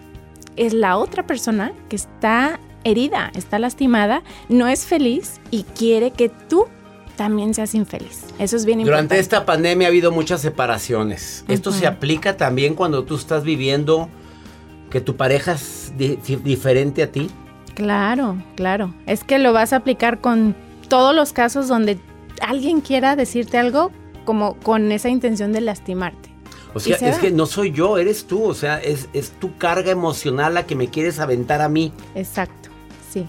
es 0.56 0.72
la 0.72 0.96
otra 0.96 1.26
persona 1.26 1.72
que 1.88 1.96
está 1.96 2.58
herida, 2.82 3.30
está 3.34 3.58
lastimada, 3.58 4.22
no 4.48 4.66
es 4.66 4.86
feliz 4.86 5.40
y 5.50 5.64
quiere 5.64 6.12
que 6.12 6.30
tú 6.30 6.66
también 7.20 7.52
seas 7.52 7.74
infeliz. 7.74 8.24
Eso 8.38 8.56
es 8.56 8.64
bien 8.64 8.80
importante. 8.80 9.08
Durante 9.08 9.18
esta 9.18 9.44
pandemia 9.44 9.88
ha 9.88 9.90
habido 9.90 10.10
muchas 10.10 10.40
separaciones. 10.40 11.44
¿Esto 11.48 11.70
se 11.70 11.86
aplica 11.86 12.38
también 12.38 12.74
cuando 12.74 13.04
tú 13.04 13.14
estás 13.14 13.44
viviendo 13.44 14.08
que 14.88 15.02
tu 15.02 15.16
pareja 15.16 15.52
es 15.52 15.92
diferente 15.98 17.02
a 17.02 17.12
ti? 17.12 17.28
Claro, 17.74 18.42
claro. 18.56 18.94
Es 19.04 19.22
que 19.22 19.38
lo 19.38 19.52
vas 19.52 19.74
a 19.74 19.76
aplicar 19.76 20.22
con 20.22 20.56
todos 20.88 21.14
los 21.14 21.34
casos 21.34 21.68
donde 21.68 21.98
alguien 22.40 22.80
quiera 22.80 23.16
decirte 23.16 23.58
algo 23.58 23.92
como 24.24 24.54
con 24.54 24.90
esa 24.90 25.10
intención 25.10 25.52
de 25.52 25.60
lastimarte. 25.60 26.30
O 26.72 26.80
sea, 26.80 26.96
es 26.96 27.18
que 27.18 27.30
no 27.30 27.44
soy 27.44 27.70
yo, 27.72 27.98
eres 27.98 28.24
tú. 28.24 28.44
O 28.44 28.54
sea, 28.54 28.78
es, 28.78 29.10
es 29.12 29.32
tu 29.32 29.58
carga 29.58 29.90
emocional 29.90 30.54
la 30.54 30.64
que 30.64 30.74
me 30.74 30.88
quieres 30.88 31.20
aventar 31.20 31.60
a 31.60 31.68
mí. 31.68 31.92
Exacto, 32.14 32.70
sí. 33.12 33.26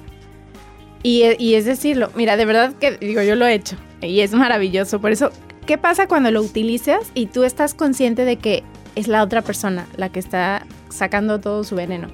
Y, 1.04 1.24
y, 1.40 1.56
es 1.56 1.66
decirlo, 1.66 2.12
mira, 2.16 2.38
de 2.38 2.46
verdad 2.46 2.74
que 2.74 2.98
digo, 2.98 3.22
yo 3.22 3.36
lo 3.36 3.46
he 3.46 3.54
hecho 3.54 3.76
y 4.02 4.22
es 4.22 4.34
maravilloso. 4.34 5.02
Por 5.02 5.12
eso, 5.12 5.32
¿qué 5.66 5.78
pasa 5.78 6.08
cuando 6.08 6.32
lo 6.32 6.42
utilizas 6.42 7.12
y 7.14 7.28
tú 7.28 7.44
estás 7.44 7.74
consciente 7.74 8.26
de 8.26 8.38
que 8.38 8.64
es 8.96 9.08
la 9.08 9.24
otra 9.24 9.42
persona 9.42 9.88
la 9.98 10.10
que 10.10 10.20
está 10.20 10.66
sacando 10.90 11.40
todo 11.40 11.64
su 11.64 11.76
veneno? 11.76 12.10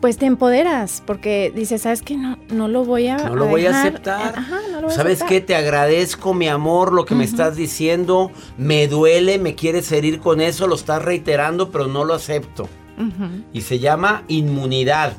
pues 0.00 0.16
te 0.16 0.26
empoderas 0.26 1.02
porque 1.04 1.52
dices, 1.54 1.82
¿sabes 1.82 2.02
qué? 2.02 2.16
No, 2.16 2.38
no 2.50 2.68
lo 2.68 2.84
voy 2.84 3.08
a 3.08 3.16
No 3.16 3.34
lo 3.34 3.46
voy 3.46 3.66
a 3.66 3.80
aceptar. 3.80 4.34
Ajá, 4.38 4.60
no 4.70 4.80
lo 4.80 4.86
voy 4.88 4.96
¿Sabes 4.96 5.22
qué? 5.22 5.40
Te 5.40 5.56
agradezco, 5.56 6.34
mi 6.34 6.48
amor, 6.48 6.92
lo 6.92 7.04
que 7.04 7.14
me 7.14 7.24
estás 7.24 7.56
diciendo. 7.56 8.30
Me 8.56 8.86
duele, 8.86 9.38
me 9.38 9.54
quieres 9.54 9.90
herir 9.92 10.20
con 10.20 10.40
eso, 10.40 10.66
lo 10.66 10.74
estás 10.74 11.02
reiterando, 11.02 11.70
pero 11.70 11.86
no 11.86 12.04
lo 12.04 12.14
acepto. 12.14 12.68
Y 13.52 13.60
se 13.60 13.78
llama 13.78 14.24
inmunidad. 14.28 15.12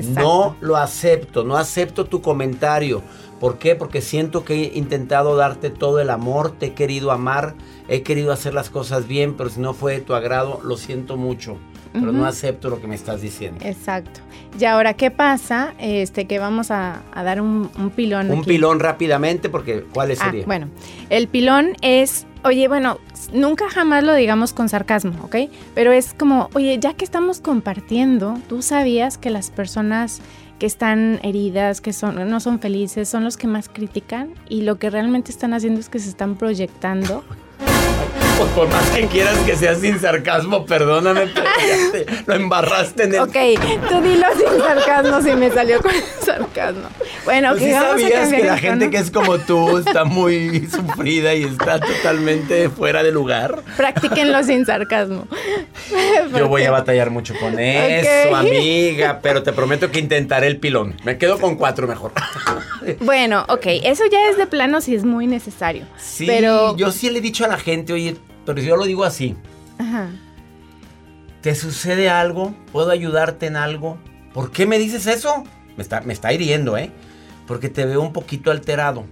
No 0.00 0.56
lo 0.60 0.76
acepto, 0.76 1.44
no 1.44 1.56
acepto 1.56 2.06
tu 2.06 2.22
comentario. 2.22 3.02
¿Por 3.38 3.58
qué? 3.58 3.74
Porque 3.74 4.00
siento 4.00 4.44
que 4.44 4.54
he 4.54 4.78
intentado 4.78 5.36
darte 5.36 5.70
todo 5.70 6.00
el 6.00 6.10
amor, 6.10 6.52
te 6.52 6.66
he 6.66 6.74
querido 6.74 7.10
amar, 7.10 7.54
he 7.88 8.02
querido 8.02 8.32
hacer 8.32 8.54
las 8.54 8.70
cosas 8.70 9.06
bien, 9.06 9.34
pero 9.36 9.50
si 9.50 9.60
no 9.60 9.74
fue 9.74 9.94
de 9.94 10.00
tu 10.00 10.14
agrado, 10.14 10.60
lo 10.62 10.76
siento 10.76 11.16
mucho 11.16 11.56
pero 11.92 12.12
no 12.12 12.26
acepto 12.26 12.70
lo 12.70 12.80
que 12.80 12.86
me 12.86 12.94
estás 12.94 13.20
diciendo. 13.20 13.64
Exacto. 13.64 14.20
Y 14.58 14.64
ahora, 14.64 14.94
¿qué 14.94 15.10
pasa? 15.10 15.74
Este, 15.78 16.26
que 16.26 16.38
vamos 16.38 16.70
a, 16.70 17.02
dar 17.14 17.40
un, 17.40 17.68
pilón. 17.94 18.30
Un 18.30 18.44
pilón 18.44 18.80
rápidamente, 18.80 19.48
porque 19.48 19.84
¿cuál 19.92 20.10
ah, 20.12 20.16
sería? 20.16 20.44
bueno, 20.46 20.68
el 21.10 21.28
pilón 21.28 21.72
es, 21.80 22.26
oye, 22.44 22.68
bueno, 22.68 22.98
nunca 23.32 23.68
jamás 23.68 24.04
lo 24.04 24.14
digamos 24.14 24.52
con 24.52 24.68
sarcasmo, 24.68 25.24
¿ok? 25.24 25.36
Pero 25.74 25.92
es 25.92 26.14
como, 26.14 26.50
oye, 26.54 26.78
ya 26.78 26.94
que 26.94 27.04
estamos 27.04 27.40
compartiendo, 27.40 28.38
tú 28.48 28.62
sabías 28.62 29.18
que 29.18 29.30
las 29.30 29.50
personas 29.50 30.20
que 30.58 30.66
están 30.66 31.18
heridas, 31.22 31.80
que 31.80 31.92
son, 31.92 32.28
no 32.28 32.40
son 32.40 32.60
felices, 32.60 33.08
son 33.08 33.24
los 33.24 33.36
que 33.36 33.48
más 33.48 33.68
critican 33.68 34.34
y 34.48 34.62
lo 34.62 34.76
que 34.78 34.90
realmente 34.90 35.32
están 35.32 35.54
haciendo 35.54 35.80
es 35.80 35.88
que 35.88 35.98
se 35.98 36.08
están 36.08 36.36
proyectando 36.36 37.24
Pues 38.38 38.50
por 38.50 38.68
más 38.68 38.90
que 38.90 39.06
quieras 39.06 39.36
que 39.46 39.56
sea 39.56 39.74
sin 39.74 40.00
sarcasmo, 40.00 40.64
perdóname, 40.66 41.28
pero 41.34 41.46
lo 42.26 42.34
embarraste 42.34 43.04
en 43.04 43.14
el. 43.14 43.20
Ok, 43.20 43.36
tú 43.88 44.00
dilo 44.00 44.26
sin 44.36 44.60
sarcasmo 44.60 45.22
si 45.22 45.36
me 45.36 45.50
salió 45.50 45.80
con 45.80 45.92
sarcasmo. 46.24 46.88
Bueno, 47.24 47.50
pues 47.50 47.62
que 47.62 47.72
sabías 47.72 48.32
que 48.32 48.44
la 48.44 48.58
gente 48.58 48.90
que 48.90 48.98
es 48.98 49.10
como 49.10 49.38
tú 49.38 49.78
está 49.78 50.04
muy 50.04 50.66
sufrida 50.72 51.34
y 51.34 51.44
está 51.44 51.78
totalmente 51.78 52.68
fuera 52.68 53.02
de 53.02 53.12
lugar. 53.12 53.62
Practíquenlo 53.76 54.42
sin 54.44 54.66
sarcasmo. 54.66 55.26
Yo 56.36 56.48
voy 56.48 56.64
a 56.64 56.70
batallar 56.70 57.10
mucho 57.10 57.34
con 57.38 57.58
eso, 57.58 58.34
amiga, 58.34 59.20
pero 59.22 59.42
te 59.42 59.52
prometo 59.52 59.90
que 59.90 60.00
intentaré 60.00 60.46
el 60.46 60.58
pilón. 60.58 60.96
Me 61.04 61.18
quedo 61.18 61.38
con 61.38 61.56
cuatro 61.56 61.86
mejor. 61.86 62.12
Bueno, 63.00 63.44
ok, 63.48 63.66
eso 63.84 64.04
ya 64.10 64.28
es 64.30 64.36
de 64.36 64.46
plano 64.46 64.80
si 64.80 64.94
es 64.94 65.04
muy 65.04 65.26
necesario. 65.26 65.84
Sí, 65.98 66.26
pero... 66.26 66.76
yo 66.76 66.90
sí 66.90 67.10
le 67.10 67.18
he 67.18 67.22
dicho 67.22 67.44
a 67.44 67.48
la 67.48 67.58
gente, 67.58 67.91
oye, 67.92 68.16
pero 68.44 68.60
yo 68.60 68.76
lo 68.76 68.84
digo 68.84 69.04
así. 69.04 69.36
Ajá. 69.78 70.10
¿Te 71.40 71.54
sucede 71.54 72.08
algo? 72.08 72.54
¿Puedo 72.70 72.90
ayudarte 72.90 73.46
en 73.46 73.56
algo? 73.56 73.98
¿Por 74.32 74.52
qué 74.52 74.66
me 74.66 74.78
dices 74.78 75.06
eso? 75.06 75.44
Me 75.76 75.82
está, 75.82 76.00
me 76.02 76.12
está 76.12 76.32
hiriendo, 76.32 76.76
¿eh? 76.76 76.90
Porque 77.46 77.68
te 77.68 77.84
veo 77.84 78.00
un 78.00 78.12
poquito 78.12 78.50
alterado. 78.50 79.04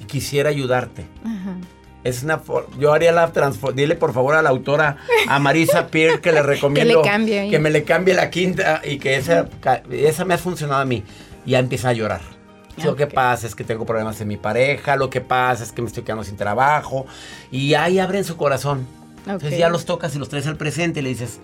Y 0.00 0.04
quisiera 0.04 0.50
ayudarte. 0.50 1.06
Ajá. 1.24 1.56
Es 2.02 2.22
una 2.22 2.42
yo 2.78 2.92
haría 2.92 3.12
la 3.12 3.32
transformación. 3.32 3.76
Dile 3.76 3.96
por 3.96 4.12
favor 4.12 4.34
a 4.34 4.42
la 4.42 4.50
autora, 4.50 4.98
a 5.26 5.38
Marisa 5.38 5.86
Pierre, 5.90 6.20
que 6.20 6.32
le 6.32 6.42
recomiendo 6.42 7.00
que, 7.00 7.08
cambie 7.08 7.48
que 7.48 7.58
me 7.58 7.70
le 7.70 7.84
cambie 7.84 8.12
la 8.12 8.28
quinta 8.28 8.82
y 8.84 8.98
que 8.98 9.16
esa, 9.16 9.48
esa 9.90 10.24
me 10.26 10.34
ha 10.34 10.38
funcionado 10.38 10.82
a 10.82 10.84
mí. 10.84 11.02
Y 11.46 11.52
ya 11.52 11.60
empieza 11.60 11.88
a 11.88 11.92
llorar. 11.94 12.33
Lo 12.82 12.96
que 12.96 13.06
pasa 13.06 13.46
es 13.46 13.54
que 13.54 13.64
tengo 13.64 13.86
problemas 13.86 14.20
en 14.20 14.28
mi 14.28 14.36
pareja, 14.36 14.96
lo 14.96 15.10
que 15.10 15.20
pasa 15.20 15.62
es 15.62 15.72
que 15.72 15.82
me 15.82 15.88
estoy 15.88 16.02
quedando 16.02 16.24
sin 16.24 16.36
trabajo. 16.36 17.06
Y 17.50 17.74
ahí 17.74 17.98
abren 17.98 18.24
su 18.24 18.36
corazón. 18.36 18.86
Entonces 19.26 19.58
ya 19.58 19.68
los 19.68 19.84
tocas 19.84 20.14
y 20.14 20.18
los 20.18 20.28
traes 20.28 20.46
al 20.46 20.56
presente 20.56 21.00
y 21.00 21.02
le 21.02 21.08
dices, 21.10 21.40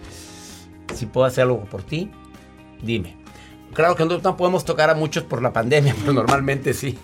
si 0.95 1.07
puedo 1.07 1.27
hacer 1.27 1.43
algo 1.43 1.65
por 1.65 1.83
ti, 1.83 2.11
dime. 2.83 3.17
Claro 3.73 3.95
que 3.95 4.05
no, 4.05 4.37
podemos 4.37 4.65
tocar 4.65 4.91
a 4.91 4.95
muchos 4.95 5.23
por 5.23 5.43
la 5.43 5.53
pandemia, 5.53 5.95
pero 6.01 6.13
normalmente 6.13 6.75
sí. 6.75 6.99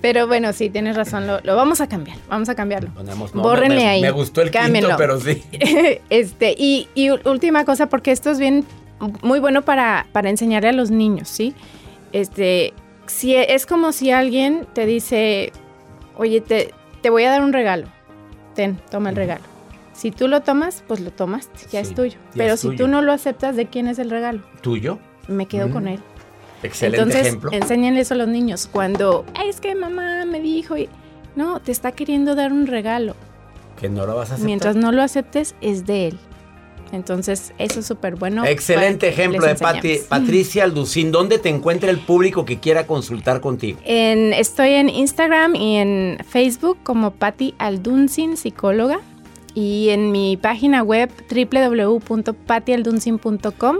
Pero 0.00 0.26
bueno, 0.26 0.52
sí, 0.52 0.68
tienes 0.68 0.96
razón, 0.96 1.26
lo, 1.26 1.56
vamos 1.56 1.80
a 1.80 1.88
cambiar, 1.88 2.18
vamos 2.28 2.48
a 2.48 2.54
cambiarlo. 2.54 2.90
Bórrenle 3.32 3.86
ahí. 3.86 4.02
Me 4.02 4.10
gustó 4.10 4.42
el 4.42 4.50
quinto, 4.50 4.90
pero 4.98 5.18
sí. 5.18 5.42
este, 6.10 6.54
y, 6.56 6.88
y, 6.94 7.10
última 7.10 7.64
cosa, 7.64 7.88
porque 7.88 8.12
esto 8.12 8.30
es 8.30 8.38
bien, 8.38 8.66
muy 9.22 9.40
bueno 9.40 9.62
para, 9.62 10.06
para 10.12 10.28
enseñarle 10.28 10.68
a 10.68 10.72
los 10.72 10.90
niños, 10.90 11.28
¿sí? 11.28 11.54
Este, 12.12 12.74
si 13.06 13.34
e, 13.34 13.54
es 13.54 13.66
como 13.66 13.92
si 13.92 14.10
alguien 14.10 14.66
te 14.72 14.86
dice, 14.86 15.52
oye, 16.16 16.40
te, 16.40 16.72
te 17.00 17.10
voy 17.10 17.24
a 17.24 17.30
dar 17.30 17.42
un 17.42 17.52
regalo, 17.52 17.86
ten, 18.54 18.78
toma 18.90 19.10
el 19.10 19.16
regalo. 19.16 19.44
Si 19.92 20.10
tú 20.10 20.26
lo 20.26 20.40
tomas, 20.40 20.82
pues 20.88 21.00
lo 21.00 21.12
tomas, 21.12 21.48
ya 21.70 21.80
es 21.80 21.94
tuyo. 21.94 22.18
Pero 22.34 22.56
si 22.56 22.74
tú 22.76 22.88
no 22.88 23.00
lo 23.00 23.12
aceptas, 23.12 23.54
¿de 23.54 23.66
quién 23.66 23.86
es 23.86 24.00
el 24.00 24.10
regalo? 24.10 24.42
¿Tuyo? 24.60 24.98
Me 25.28 25.46
quedo 25.46 25.70
con 25.70 25.84
mm. 25.84 25.88
él. 25.88 26.00
Excelente 26.64 27.02
Entonces, 27.02 27.26
ejemplo. 27.28 27.50
enséñenle 27.52 28.00
eso 28.00 28.14
a 28.14 28.16
los 28.16 28.28
niños. 28.28 28.68
Cuando, 28.70 29.24
es 29.46 29.60
que 29.60 29.74
mamá 29.74 30.24
me 30.24 30.40
dijo, 30.40 30.76
y... 30.76 30.88
no, 31.36 31.60
te 31.60 31.70
está 31.70 31.92
queriendo 31.92 32.34
dar 32.34 32.52
un 32.52 32.66
regalo. 32.66 33.14
Que 33.78 33.88
no 33.88 34.04
lo 34.04 34.16
vas 34.16 34.30
a 34.30 34.34
aceptar. 34.34 34.46
Mientras 34.46 34.76
no 34.76 34.90
lo 34.90 35.02
aceptes, 35.02 35.54
es 35.60 35.86
de 35.86 36.08
él. 36.08 36.18
Entonces, 36.94 37.52
eso 37.58 37.80
es 37.80 37.86
súper 37.86 38.14
bueno. 38.16 38.44
Excelente 38.44 39.08
ejemplo 39.08 39.46
de 39.46 39.54
Patricia 40.08 40.64
Alducín. 40.64 41.12
¿Dónde 41.12 41.38
te 41.38 41.48
encuentra 41.48 41.90
el 41.90 41.98
público 41.98 42.44
que 42.44 42.60
quiera 42.60 42.86
consultar 42.86 43.40
contigo? 43.40 43.78
estoy 43.84 44.74
en 44.74 44.88
Instagram 44.88 45.54
y 45.54 45.76
en 45.76 46.18
Facebook 46.26 46.78
como 46.82 47.12
Patti 47.12 47.54
Alduncin, 47.58 48.36
psicóloga. 48.36 48.98
Y 49.54 49.90
en 49.90 50.10
mi 50.10 50.36
página 50.36 50.82
web 50.82 51.12
www.patialdunsin.com. 51.30 53.76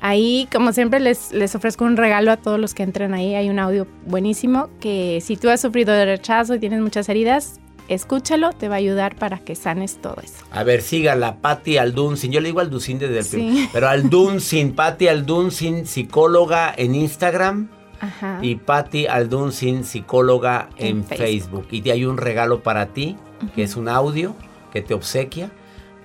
Ahí, 0.00 0.46
como 0.52 0.72
siempre, 0.72 1.00
les, 1.00 1.32
les 1.32 1.54
ofrezco 1.54 1.84
un 1.84 1.96
regalo 1.96 2.30
a 2.30 2.36
todos 2.36 2.60
los 2.60 2.74
que 2.74 2.82
entren 2.82 3.14
ahí. 3.14 3.34
Hay 3.34 3.48
un 3.48 3.58
audio 3.58 3.86
buenísimo 4.06 4.68
que 4.78 5.22
si 5.22 5.38
tú 5.38 5.48
has 5.48 5.62
sufrido 5.62 5.94
de 5.94 6.04
rechazo 6.04 6.54
y 6.54 6.58
tienes 6.58 6.80
muchas 6.80 7.08
heridas, 7.08 7.60
escúchalo, 7.88 8.52
te 8.52 8.68
va 8.68 8.76
a 8.76 8.78
ayudar 8.78 9.16
para 9.16 9.38
que 9.38 9.54
sanes 9.54 10.00
todo 10.00 10.16
eso. 10.22 10.44
A 10.50 10.62
ver, 10.64 10.82
sígala, 10.82 11.36
Patti 11.36 11.78
Aldunsin. 11.78 12.32
Yo 12.32 12.40
le 12.40 12.48
digo 12.48 12.60
Alduncin 12.60 12.98
desde 12.98 13.18
el 13.18 13.24
sí. 13.24 13.68
pero 13.72 13.88
Aldunsin, 13.88 14.72
Patti 14.76 15.08
Aldunsin, 15.08 15.86
psicóloga 15.86 16.74
en 16.76 16.94
Instagram. 16.94 17.68
Ajá. 18.00 18.38
Y 18.42 18.56
Patti 18.56 19.06
Aldunsin, 19.06 19.84
psicóloga 19.84 20.68
en, 20.76 21.04
Facebook. 21.04 21.68
Y 21.70 21.80
te 21.80 21.92
hay 21.92 22.04
un 22.04 22.18
regalo 22.18 22.62
para 22.62 22.86
ti, 22.86 23.16
que 23.54 23.62
es 23.62 23.76
un 23.76 23.88
audio 23.88 24.34
que 24.72 24.82
te 24.82 24.92
obsequia 24.92 25.50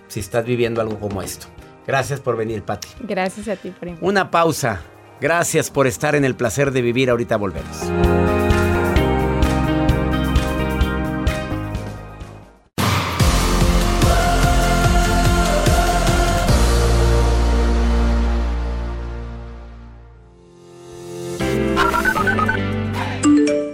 si 0.08 0.20
estás 0.20 0.46
viviendo 0.46 0.82
algo 0.82 1.00
como 1.00 1.22
esto. 1.22 1.48
Gracias 1.88 2.20
por 2.20 2.38
venir, 2.38 2.64
Patti. 2.64 2.88
Gracias 3.02 3.48
a 3.48 3.56
ti, 3.56 3.72
primo. 3.72 3.98
Una 4.02 4.32
pausa. 4.32 4.82
Gracias 5.20 5.70
por 5.70 5.88
estar 5.88 6.16
en 6.16 6.26
el 6.26 6.36
placer 6.36 6.72
de 6.72 6.82
vivir. 6.82 7.10
Ahorita 7.10 7.38
volvemos. 7.38 8.51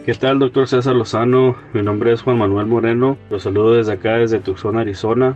¿Qué 0.08 0.14
tal, 0.14 0.40
doctor 0.40 0.70
César 0.70 0.96
Lozano? 0.96 1.58
Mi 1.74 1.82
nombre 1.82 2.14
es 2.14 2.22
Juan 2.22 2.38
Manuel 2.38 2.66
Moreno. 2.66 3.18
Los 3.30 3.44
saludo 3.44 3.74
desde 3.74 3.92
acá, 3.92 4.14
desde 4.14 4.40
Tucson, 4.40 4.78
Arizona. 4.78 5.36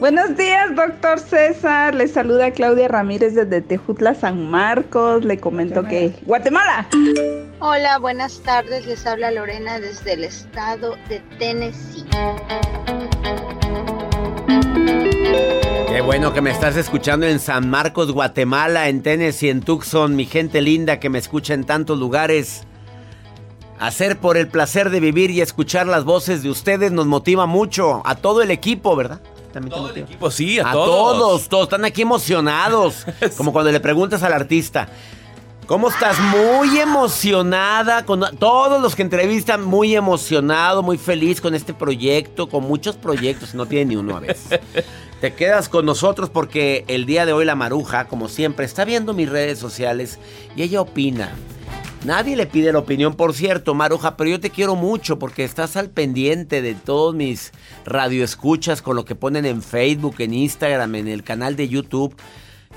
Buenos 0.00 0.34
días, 0.38 0.74
doctor 0.74 1.18
César. 1.18 1.94
Le 1.94 2.08
saluda 2.08 2.50
Claudia 2.50 2.88
Ramírez 2.88 3.34
desde 3.34 3.60
Tejutla, 3.60 4.14
San 4.14 4.50
Marcos. 4.50 5.22
Le 5.22 5.36
comento 5.36 5.84
que 5.84 6.14
Guatemala. 6.22 6.88
Hola, 7.58 7.98
buenas 7.98 8.40
tardes. 8.40 8.86
Les 8.86 9.06
habla 9.06 9.30
Lorena 9.32 9.80
desde 9.80 10.14
el 10.14 10.24
estado 10.24 10.96
de 11.10 11.20
Tennessee. 11.38 12.06
Qué 15.88 16.00
bueno 16.00 16.32
que 16.32 16.40
me 16.40 16.52
estás 16.52 16.78
escuchando 16.78 17.26
en 17.26 17.38
San 17.38 17.68
Marcos, 17.68 18.12
Guatemala, 18.12 18.88
en 18.88 19.02
Tennessee, 19.02 19.50
en 19.50 19.60
Tucson, 19.60 20.16
mi 20.16 20.24
gente 20.24 20.62
linda 20.62 21.00
que 21.00 21.10
me 21.10 21.18
escucha 21.18 21.52
en 21.52 21.64
tantos 21.64 21.98
lugares. 21.98 22.66
Hacer 23.78 24.18
por 24.18 24.36
el 24.36 24.48
placer 24.48 24.90
de 24.90 25.00
vivir 25.00 25.30
y 25.30 25.40
escuchar 25.40 25.86
las 25.86 26.04
voces 26.04 26.42
de 26.42 26.50
ustedes 26.50 26.92
nos 26.92 27.06
motiva 27.06 27.46
mucho. 27.46 28.02
A 28.04 28.14
todo 28.14 28.42
el 28.42 28.50
equipo, 28.50 28.96
¿verdad? 28.96 29.20
También 29.52 29.74
todo 29.74 29.90
el 29.90 29.98
equipo, 29.98 30.30
sí, 30.30 30.58
a, 30.58 30.72
todos. 30.72 30.72
a 30.72 31.18
todos. 31.18 31.48
Todos 31.48 31.64
están 31.64 31.84
aquí 31.84 32.02
emocionados. 32.02 33.06
como 33.36 33.52
cuando 33.52 33.70
le 33.72 33.80
preguntas 33.80 34.22
al 34.22 34.32
artista. 34.32 34.88
¿Cómo 35.66 35.88
estás? 35.88 36.16
Muy 36.20 36.78
emocionada, 36.78 38.04
con 38.06 38.24
todos 38.38 38.80
los 38.80 38.94
que 38.94 39.02
entrevistan, 39.02 39.64
muy 39.64 39.96
emocionado, 39.96 40.80
muy 40.82 40.96
feliz 40.96 41.40
con 41.40 41.56
este 41.56 41.74
proyecto, 41.74 42.48
con 42.48 42.62
muchos 42.62 42.94
proyectos, 42.94 43.52
no 43.52 43.66
tiene 43.66 43.86
ni 43.86 43.96
uno 43.96 44.16
a 44.16 44.20
veces. 44.20 44.60
Te 45.20 45.34
quedas 45.34 45.68
con 45.68 45.84
nosotros 45.84 46.30
porque 46.30 46.84
el 46.86 47.04
día 47.04 47.26
de 47.26 47.32
hoy 47.32 47.44
la 47.44 47.56
Maruja, 47.56 48.04
como 48.04 48.28
siempre, 48.28 48.64
está 48.64 48.84
viendo 48.84 49.12
mis 49.12 49.28
redes 49.28 49.58
sociales 49.58 50.20
y 50.54 50.62
ella 50.62 50.80
opina. 50.80 51.34
Nadie 52.04 52.36
le 52.36 52.46
pide 52.46 52.72
la 52.72 52.78
opinión, 52.78 53.14
por 53.14 53.34
cierto, 53.34 53.74
Maruja, 53.74 54.16
pero 54.16 54.30
yo 54.30 54.38
te 54.40 54.50
quiero 54.50 54.76
mucho 54.76 55.18
porque 55.18 55.42
estás 55.42 55.76
al 55.76 55.90
pendiente 55.90 56.62
de 56.62 56.74
todos 56.74 57.14
mis 57.14 57.52
radioescuchas 57.84 58.80
con 58.82 58.94
lo 58.94 59.04
que 59.04 59.14
ponen 59.16 59.44
en 59.44 59.60
Facebook, 59.62 60.16
en 60.18 60.32
Instagram, 60.34 60.94
en 60.94 61.08
el 61.08 61.24
canal 61.24 61.56
de 61.56 61.68
YouTube. 61.68 62.14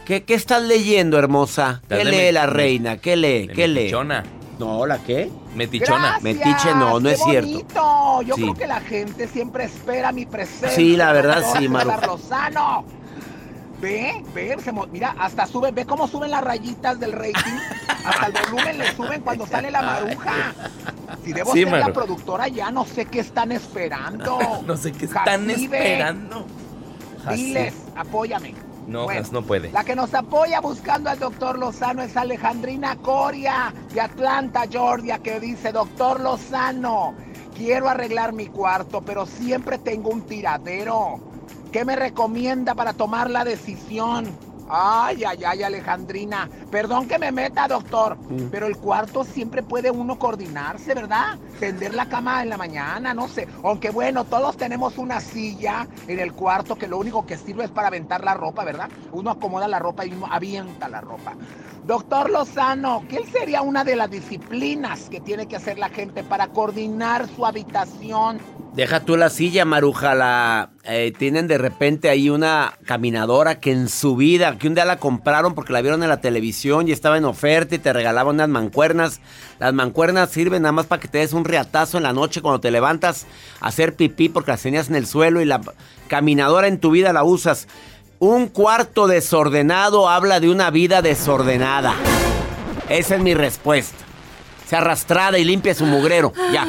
¿Qué, 0.05 0.23
qué 0.23 0.33
estás 0.33 0.63
leyendo, 0.63 1.19
hermosa? 1.19 1.81
¿Qué 1.87 2.03
lee 2.05 2.17
me- 2.17 2.31
la 2.31 2.47
reina? 2.47 2.97
¿Qué 2.97 3.15
lee? 3.15 3.47
¿Qué 3.53 3.67
lee? 3.67 3.81
metichona. 3.81 4.23
No, 4.57 4.85
¿la 4.87 4.97
qué? 4.97 5.29
Metichona. 5.55 6.17
Gracias, 6.19 6.23
Metiche 6.23 6.69
no, 6.75 6.99
no 6.99 7.07
qué 7.09 7.15
es 7.15 7.23
cierto. 7.23 7.49
bonito. 7.51 8.21
Yo 8.23 8.35
Sí. 8.35 8.41
creo 8.41 8.53
que 8.55 8.67
la 8.67 8.81
gente 8.81 9.27
siempre 9.27 9.65
espera 9.65 10.11
mi 10.11 10.25
presencia. 10.25 10.71
Sí, 10.71 10.97
la 10.97 11.13
verdad, 11.13 11.43
sí, 11.57 11.67
Maruja. 11.69 12.05
Lozano. 12.07 12.83
Ve, 13.81 14.23
ve, 14.33 14.57
se 14.61 14.71
mira, 14.91 15.15
hasta 15.17 15.45
sube, 15.45 15.71
ve 15.71 15.85
cómo 15.85 16.07
suben 16.07 16.31
las 16.31 16.43
rayitas 16.43 16.99
del 16.99 17.13
rating. 17.13 17.57
Hasta 18.03 18.25
el 18.27 18.33
volumen 18.33 18.77
le 18.77 18.91
suben 18.93 19.21
cuando 19.21 19.45
sale 19.47 19.71
la 19.71 19.81
maruja. 19.81 20.53
Si 21.23 21.31
debo 21.33 21.53
Sí, 21.53 21.63
ser 21.63 21.71
la 21.73 21.93
productora, 21.93 22.47
ya 22.47 22.71
no 22.71 22.85
sé 22.85 23.05
qué 23.05 23.19
están 23.21 23.51
esperando. 23.51 24.37
No 24.65 24.75
sé 24.75 24.91
qué 24.91 25.05
están 25.05 25.47
Jacibe, 25.47 25.77
esperando. 25.77 26.45
Diles, 27.33 27.73
apóyame. 27.95 28.53
No, 28.87 29.03
Bueno, 29.03 29.21
Jas, 29.21 29.31
no 29.31 29.43
puede. 29.43 29.71
La 29.71 29.83
que 29.83 29.95
nos 29.95 30.13
apoya 30.13 30.59
buscando 30.61 31.09
al 31.11 31.19
doctor 31.19 31.59
Lozano 31.59 32.01
es 32.01 32.17
Alejandrina 32.17 32.95
Coria 32.97 33.73
de 33.93 34.01
Atlanta, 34.01 34.63
Georgia, 34.69 35.19
que 35.19 35.39
dice, 35.39 35.71
doctor 35.71 36.19
Lozano, 36.19 37.13
quiero 37.55 37.87
arreglar 37.87 38.33
mi 38.33 38.47
cuarto, 38.47 39.01
pero 39.01 39.25
siempre 39.27 39.77
tengo 39.77 40.09
un 40.09 40.23
tiradero. 40.23 41.19
¿Qué 41.71 41.85
me 41.85 41.95
recomienda 41.95 42.73
para 42.75 42.93
tomar 42.93 43.29
la 43.29 43.43
decisión? 43.43 44.27
Ay, 44.71 45.23
ay, 45.23 45.43
ay, 45.45 45.63
Alejandrina. 45.63 46.49
Perdón 46.69 47.07
que 47.07 47.17
me 47.17 47.31
meta, 47.31 47.67
doctor, 47.67 48.17
Mm. 48.17 48.49
pero 48.51 48.67
el 48.67 48.77
cuarto 48.77 49.23
siempre 49.23 49.63
puede 49.63 49.89
uno 49.89 50.17
coordinarse, 50.19 50.93
¿verdad? 50.93 51.37
Tender 51.59 51.93
la 51.93 52.07
cama 52.07 52.41
en 52.41 52.49
la 52.49 52.57
mañana, 52.57 53.13
no 53.13 53.27
sé. 53.27 53.47
Aunque 53.63 53.89
bueno, 53.89 54.23
todos 54.23 54.55
tenemos 54.55 54.97
una 54.97 55.19
silla 55.19 55.87
en 56.07 56.19
el 56.19 56.33
cuarto 56.33 56.77
que 56.77 56.87
lo 56.87 56.97
único 56.97 57.25
que 57.25 57.37
sirve 57.37 57.65
es 57.65 57.69
para 57.69 57.87
aventar 57.87 58.23
la 58.23 58.33
ropa, 58.33 58.63
¿verdad? 58.63 58.89
Uno 59.11 59.31
acomoda 59.31 59.67
la 59.67 59.79
ropa 59.79 60.05
y 60.05 60.13
uno 60.13 60.27
avienta 60.31 60.87
la 60.87 61.01
ropa. 61.01 61.33
Doctor 61.85 62.29
Lozano, 62.29 63.03
¿qué 63.09 63.25
sería 63.25 63.61
una 63.61 63.83
de 63.83 63.95
las 63.95 64.09
disciplinas 64.09 65.09
que 65.09 65.19
tiene 65.19 65.47
que 65.47 65.55
hacer 65.55 65.79
la 65.79 65.89
gente 65.89 66.23
para 66.23 66.47
coordinar 66.47 67.27
su 67.27 67.45
habitación? 67.45 68.39
Deja 68.73 68.99
tú 68.99 69.17
la 69.17 69.29
silla, 69.29 69.65
Maruja. 69.65 70.13
La, 70.13 70.69
eh, 70.83 71.11
tienen 71.17 71.47
de 71.47 71.57
repente 71.57 72.09
ahí 72.09 72.29
una 72.29 72.77
caminadora 72.85 73.59
que 73.59 73.71
en 73.71 73.89
su 73.89 74.15
vida, 74.15 74.57
que 74.57 74.67
un 74.67 74.75
día 74.75 74.85
la 74.85 74.97
compraron 74.97 75.55
porque 75.55 75.73
la 75.73 75.81
vieron 75.81 76.03
en 76.03 76.09
la 76.09 76.21
televisión 76.21 76.87
y 76.87 76.91
estaba 76.91 77.17
en 77.17 77.25
oferta 77.25 77.75
y 77.75 77.79
te 77.79 77.91
regalaban 77.91 78.35
unas 78.35 78.49
mancuernas. 78.49 79.19
Las 79.59 79.73
mancuernas 79.73 80.29
sirven 80.29 80.61
nada 80.61 80.71
más 80.71 80.85
para 80.85 81.01
que 81.01 81.09
te 81.09 81.17
des 81.17 81.33
un 81.33 81.43
riatazo 81.43 81.97
en 81.97 82.03
la 82.03 82.13
noche 82.13 82.41
cuando 82.41 82.61
te 82.61 82.71
levantas 82.71 83.27
a 83.59 83.67
hacer 83.67 83.93
pipí 83.93 84.29
porque 84.29 84.51
las 84.51 84.61
tenías 84.61 84.89
en 84.89 84.95
el 84.95 85.05
suelo 85.05 85.41
y 85.41 85.45
la 85.45 85.59
caminadora 86.07 86.67
en 86.67 86.79
tu 86.79 86.91
vida 86.91 87.11
la 87.11 87.23
usas. 87.23 87.67
Un 88.19 88.47
cuarto 88.47 89.07
desordenado 89.07 90.07
habla 90.09 90.39
de 90.39 90.49
una 90.49 90.71
vida 90.71 91.01
desordenada. 91.01 91.93
Esa 92.87 93.15
es 93.15 93.21
mi 93.21 93.33
respuesta. 93.33 93.97
Se 94.65 94.77
arrastrada 94.77 95.37
y 95.37 95.43
limpia 95.43 95.75
su 95.75 95.85
mugrero. 95.85 96.31
Ya. 96.53 96.65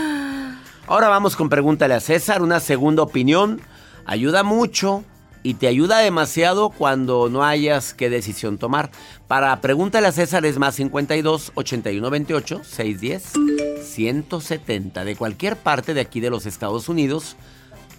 Ahora 0.88 1.08
vamos 1.08 1.36
con 1.36 1.48
Pregúntale 1.48 1.94
a 1.94 2.00
César, 2.00 2.42
una 2.42 2.58
segunda 2.58 3.02
opinión. 3.04 3.60
Ayuda 4.04 4.42
mucho 4.42 5.04
y 5.42 5.54
te 5.54 5.66
ayuda 5.66 5.98
demasiado 5.98 6.70
cuando 6.70 7.28
no 7.28 7.44
hayas 7.44 7.94
qué 7.94 8.10
decisión 8.10 8.58
tomar. 8.58 8.90
Para 9.26 9.60
Pregúntale 9.60 10.06
a 10.06 10.12
César 10.12 10.44
es 10.44 10.58
más 10.58 10.74
52 10.74 11.52
81 11.54 12.10
28 12.10 12.60
610 12.64 13.32
170 13.82 15.04
de 15.04 15.16
cualquier 15.16 15.56
parte 15.56 15.94
de 15.94 16.00
aquí 16.00 16.20
de 16.20 16.30
los 16.30 16.46
Estados 16.46 16.88
Unidos, 16.88 17.36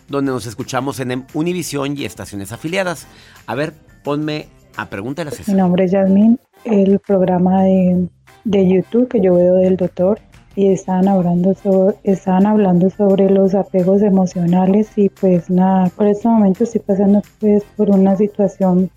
donde 0.07 0.31
nos 0.31 0.45
escuchamos 0.45 0.99
en 0.99 1.25
Univisión 1.33 1.97
y 1.97 2.05
estaciones 2.05 2.51
afiliadas. 2.51 3.07
A 3.47 3.55
ver, 3.55 3.73
ponme 4.03 4.47
a 4.77 4.89
Pregúntale 4.89 5.29
a 5.29 5.31
Mi 5.31 5.37
César. 5.37 5.55
nombre 5.55 5.85
es 5.85 5.91
Yasmín, 5.91 6.39
el 6.63 6.99
programa 6.99 7.63
de, 7.63 8.07
de 8.43 8.67
YouTube 8.67 9.07
que 9.07 9.21
yo 9.21 9.35
veo 9.35 9.55
del 9.55 9.77
doctor 9.77 10.19
y 10.55 10.67
estaban 10.67 11.07
hablando, 11.07 11.53
sobre, 11.55 11.95
estaban 12.03 12.45
hablando 12.45 12.89
sobre 12.89 13.29
los 13.29 13.55
apegos 13.55 14.01
emocionales 14.01 14.89
y 14.97 15.09
pues 15.09 15.49
nada, 15.49 15.89
por 15.95 16.07
este 16.07 16.27
momento 16.27 16.63
estoy 16.65 16.81
pasando 16.81 17.21
pues 17.39 17.63
por 17.77 17.89
una 17.89 18.15
situación 18.17 18.89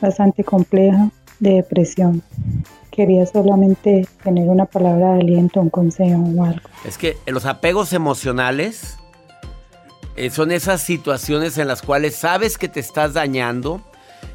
bastante 0.00 0.44
compleja 0.44 1.10
de 1.40 1.54
depresión. 1.54 2.22
Quería 2.92 3.24
solamente 3.26 4.06
tener 4.22 4.48
una 4.48 4.66
palabra 4.66 5.14
de 5.14 5.20
aliento, 5.22 5.60
un 5.60 5.70
consejo 5.70 6.22
o 6.36 6.44
algo. 6.44 6.60
Es 6.84 6.98
que 6.98 7.16
los 7.26 7.44
apegos 7.46 7.92
emocionales 7.92 8.96
eh, 10.16 10.30
son 10.30 10.52
esas 10.52 10.80
situaciones 10.82 11.56
en 11.58 11.66
las 11.68 11.82
cuales 11.82 12.14
sabes 12.16 12.58
que 12.58 12.68
te 12.68 12.80
estás 12.80 13.14
dañando, 13.14 13.80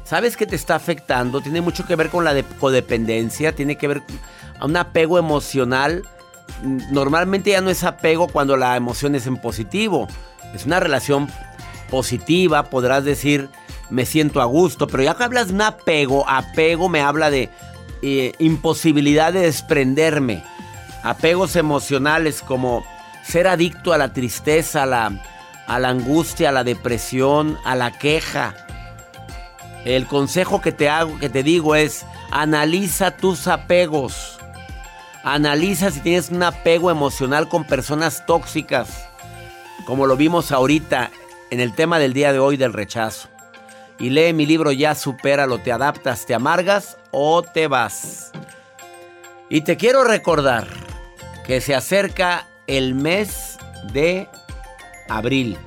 sabes 0.04 0.36
que 0.36 0.46
te 0.46 0.56
está 0.56 0.74
afectando, 0.74 1.40
tiene 1.40 1.60
mucho 1.60 1.86
que 1.86 1.96
ver 1.96 2.08
con 2.10 2.24
la 2.24 2.34
de- 2.34 2.44
codependencia, 2.44 3.54
tiene 3.54 3.76
que 3.76 3.88
ver 3.88 4.02
con 4.60 4.70
un 4.70 4.76
apego 4.76 5.18
emocional. 5.18 6.02
Normalmente 6.90 7.50
ya 7.50 7.60
no 7.60 7.70
es 7.70 7.84
apego 7.84 8.28
cuando 8.28 8.56
la 8.56 8.76
emoción 8.76 9.14
es 9.14 9.26
en 9.26 9.36
positivo, 9.36 10.08
es 10.54 10.64
una 10.66 10.80
relación 10.80 11.28
positiva, 11.90 12.64
podrás 12.64 13.04
decir 13.04 13.48
me 13.90 14.04
siento 14.06 14.40
a 14.40 14.46
gusto, 14.46 14.86
pero 14.86 15.02
ya 15.02 15.14
que 15.14 15.24
hablas 15.24 15.48
de 15.48 15.54
un 15.54 15.62
apego, 15.62 16.28
apego 16.28 16.88
me 16.88 17.00
habla 17.00 17.30
de 17.30 17.50
eh, 18.02 18.32
imposibilidad 18.38 19.32
de 19.32 19.40
desprenderme. 19.40 20.42
Apegos 21.02 21.54
emocionales 21.56 22.42
como 22.42 22.84
ser 23.22 23.46
adicto 23.46 23.92
a 23.92 23.98
la 23.98 24.12
tristeza, 24.12 24.82
a 24.82 25.78
la 25.78 25.88
angustia, 25.88 26.48
a 26.48 26.52
la 26.52 26.64
depresión, 26.64 27.58
a 27.64 27.76
la 27.76 27.92
queja. 27.92 28.54
El 29.84 30.06
consejo 30.06 30.60
que 30.60 30.72
te 30.72 30.88
hago, 30.88 31.18
que 31.20 31.28
te 31.28 31.44
digo 31.44 31.76
es 31.76 32.04
analiza 32.32 33.12
tus 33.12 33.46
apegos. 33.46 34.38
Analiza 35.28 35.90
si 35.90 35.98
tienes 35.98 36.30
un 36.30 36.40
apego 36.44 36.88
emocional 36.88 37.48
con 37.48 37.64
personas 37.64 38.24
tóxicas, 38.26 39.08
como 39.84 40.06
lo 40.06 40.16
vimos 40.16 40.52
ahorita 40.52 41.10
en 41.50 41.58
el 41.58 41.74
tema 41.74 41.98
del 41.98 42.12
día 42.12 42.32
de 42.32 42.38
hoy 42.38 42.56
del 42.56 42.72
rechazo. 42.72 43.28
Y 43.98 44.10
lee 44.10 44.32
mi 44.32 44.46
libro 44.46 44.70
Ya 44.70 44.94
supéralo, 44.94 45.58
te 45.58 45.72
adaptas, 45.72 46.26
te 46.26 46.34
amargas 46.34 46.96
o 47.10 47.42
te 47.42 47.66
vas. 47.66 48.30
Y 49.50 49.62
te 49.62 49.76
quiero 49.76 50.04
recordar 50.04 50.68
que 51.44 51.60
se 51.60 51.74
acerca 51.74 52.46
el 52.68 52.94
mes 52.94 53.58
de 53.92 54.28
abril. 55.08 55.58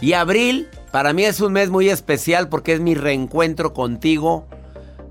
Y 0.00 0.12
abril 0.12 0.68
para 0.92 1.12
mí 1.12 1.24
es 1.24 1.40
un 1.40 1.54
mes 1.54 1.68
muy 1.68 1.88
especial 1.88 2.48
porque 2.48 2.74
es 2.74 2.80
mi 2.80 2.94
reencuentro 2.94 3.74
contigo. 3.74 4.46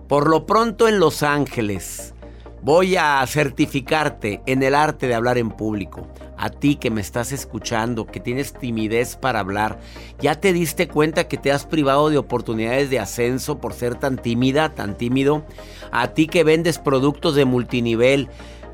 Por 0.08 0.30
lo 0.30 0.46
pronto 0.46 0.88
en 0.88 1.02
Los 1.02 1.22
Ángeles. 1.22 2.14
Voy 2.62 2.98
a 2.98 3.26
certificarte 3.26 4.42
en 4.46 4.64
el 4.64 4.76
arte 4.76 5.08
de 5.08 5.16
hablar 5.16 5.38
en 5.38 5.50
público. 5.50 6.08
A 6.38 6.50
ti 6.50 6.76
que 6.76 6.92
me 6.92 7.00
estás 7.00 7.32
escuchando, 7.32 8.06
que 8.06 8.20
tienes 8.20 8.54
timidez 8.54 9.16
para 9.16 9.40
hablar, 9.40 9.80
¿ya 10.20 10.36
te 10.36 10.52
diste 10.52 10.88
cuenta 10.90 11.28
que 11.28 11.38
te 11.38 11.54
has 11.54 11.66
privado 11.66 12.10
de 12.10 12.18
oportunidades 12.18 12.90
de 12.90 13.00
ascenso 13.00 13.60
por 13.60 13.74
ser 13.74 13.96
tan 13.96 14.18
tímida, 14.18 14.76
tan 14.76 14.98
tímido? 14.98 15.46
A 15.92 16.10
ti 16.10 16.28
que 16.28 16.44
vendes 16.44 16.80
productos 16.80 17.36
de 17.36 17.46
multinivel, 17.46 18.28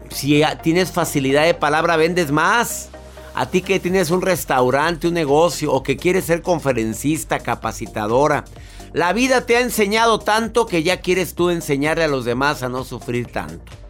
si 0.10 0.43
tienes 0.63 0.91
facilidad 0.91 1.45
de 1.45 1.54
palabra, 1.54 1.95
vendes 1.95 2.32
más. 2.32 2.89
A 3.36 3.48
ti 3.48 3.62
que 3.62 3.80
tienes 3.80 4.12
un 4.12 4.21
restaurante, 4.21 5.08
un 5.08 5.13
negocio 5.13 5.71
o 5.71 5.84
que 5.84 5.98
quieres 5.98 6.26
ser 6.26 6.41
conferencista, 6.41 7.39
capacitadora. 7.39 8.45
La 8.93 9.12
vida 9.12 9.45
te 9.45 9.58
ha 9.58 9.62
enseñado 9.62 10.20
tanto 10.20 10.66
que 10.66 10.84
ya 10.84 11.01
quieres 11.01 11.36
tú 11.36 11.49
enseñarle 11.49 12.05
a 12.05 12.07
los 12.07 12.24
demás 12.24 12.64
a 12.64 12.70
no 12.70 12.84
sufrir 12.86 13.28
tanto. 13.28 13.84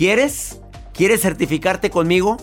¿Quieres? 0.00 0.58
¿Quieres 0.94 1.20
certificarte 1.20 1.90
conmigo? 1.90 2.38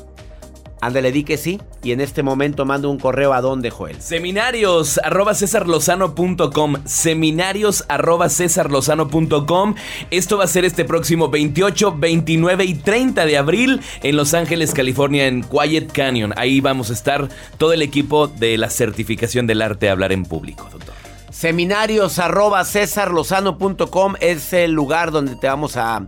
Ándale, 0.79 1.11
di 1.11 1.23
que 1.23 1.37
sí. 1.37 1.59
Y 1.81 1.91
en 1.91 2.01
este 2.01 2.21
momento 2.21 2.65
mando 2.65 2.87
un 2.87 2.99
correo 2.99 3.33
a 3.33 3.41
dónde, 3.41 3.71
Joel. 3.71 3.99
Seminarios 3.99 4.99
arroba 5.03 5.33
cesarlozano.com 5.33 6.75
Seminarios 6.85 7.83
arroba 7.87 8.29
cesarlozano.com 8.29 9.73
Esto 10.11 10.37
va 10.37 10.43
a 10.43 10.47
ser 10.47 10.65
este 10.65 10.85
próximo 10.85 11.29
28, 11.29 11.95
29 11.97 12.63
y 12.63 12.75
30 12.75 13.25
de 13.25 13.37
abril 13.39 13.81
en 14.03 14.15
Los 14.17 14.35
Ángeles, 14.35 14.71
California, 14.71 15.25
en 15.25 15.41
Quiet 15.41 15.91
Canyon. 15.91 16.35
Ahí 16.37 16.61
vamos 16.61 16.91
a 16.91 16.93
estar 16.93 17.27
todo 17.57 17.73
el 17.73 17.81
equipo 17.81 18.27
de 18.27 18.59
la 18.59 18.69
certificación 18.69 19.47
del 19.47 19.63
arte 19.63 19.87
de 19.87 19.93
hablar 19.93 20.11
en 20.11 20.25
público, 20.25 20.69
doctor. 20.71 20.93
Seminarios 21.31 22.19
arroba 22.19 22.63
cesarlozano.com 22.63 24.13
es 24.19 24.53
el 24.53 24.73
lugar 24.73 25.09
donde 25.09 25.35
te 25.35 25.47
vamos 25.47 25.75
a 25.75 26.07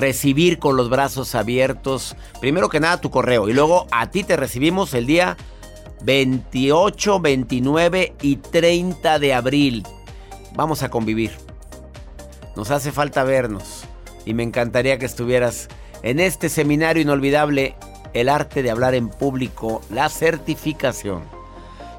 recibir 0.00 0.58
con 0.58 0.76
los 0.76 0.88
brazos 0.88 1.34
abiertos, 1.34 2.16
primero 2.40 2.68
que 2.68 2.80
nada 2.80 3.00
tu 3.00 3.10
correo 3.10 3.48
y 3.48 3.52
luego 3.52 3.86
a 3.90 4.10
ti 4.10 4.24
te 4.24 4.36
recibimos 4.36 4.94
el 4.94 5.06
día 5.06 5.36
28, 6.02 7.20
29 7.20 8.14
y 8.22 8.36
30 8.36 9.18
de 9.18 9.34
abril. 9.34 9.86
Vamos 10.54 10.82
a 10.82 10.88
convivir. 10.88 11.32
Nos 12.56 12.70
hace 12.70 12.92
falta 12.92 13.24
vernos 13.24 13.84
y 14.24 14.34
me 14.34 14.42
encantaría 14.42 14.98
que 14.98 15.06
estuvieras 15.06 15.68
en 16.02 16.18
este 16.20 16.48
seminario 16.48 17.02
inolvidable, 17.02 17.76
el 18.14 18.28
arte 18.28 18.62
de 18.62 18.70
hablar 18.70 18.94
en 18.94 19.08
público, 19.08 19.82
la 19.90 20.08
certificación. 20.08 21.22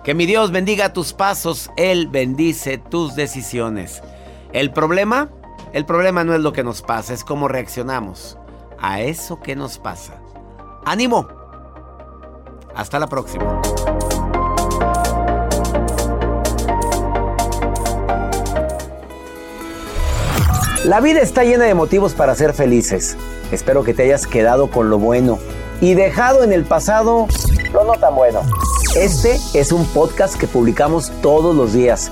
Que 0.03 0.15
mi 0.15 0.25
Dios 0.25 0.51
bendiga 0.51 0.93
tus 0.93 1.13
pasos, 1.13 1.69
Él 1.77 2.07
bendice 2.07 2.79
tus 2.79 3.15
decisiones. 3.15 4.01
El 4.51 4.71
problema, 4.71 5.29
el 5.73 5.85
problema 5.85 6.23
no 6.23 6.33
es 6.33 6.41
lo 6.41 6.53
que 6.53 6.63
nos 6.63 6.81
pasa, 6.81 7.13
es 7.13 7.23
cómo 7.23 7.47
reaccionamos 7.47 8.37
a 8.79 9.01
eso 9.01 9.39
que 9.39 9.55
nos 9.55 9.77
pasa. 9.77 10.15
¡Ánimo! 10.85 11.27
Hasta 12.75 12.99
la 12.99 13.07
próxima. 13.07 13.61
La 20.85 20.99
vida 20.99 21.21
está 21.21 21.43
llena 21.43 21.65
de 21.65 21.75
motivos 21.75 22.13
para 22.13 22.33
ser 22.33 22.53
felices. 22.53 23.15
Espero 23.51 23.83
que 23.83 23.93
te 23.93 24.03
hayas 24.03 24.25
quedado 24.25 24.71
con 24.71 24.89
lo 24.89 24.97
bueno 24.97 25.37
y 25.79 25.93
dejado 25.93 26.43
en 26.43 26.53
el 26.53 26.63
pasado 26.63 27.27
lo 27.71 27.83
no 27.85 27.93
tan 27.93 28.15
bueno. 28.15 28.41
Este 28.95 29.39
es 29.53 29.71
un 29.71 29.85
podcast 29.85 30.35
que 30.35 30.47
publicamos 30.47 31.11
todos 31.21 31.55
los 31.55 31.73
días, 31.73 32.11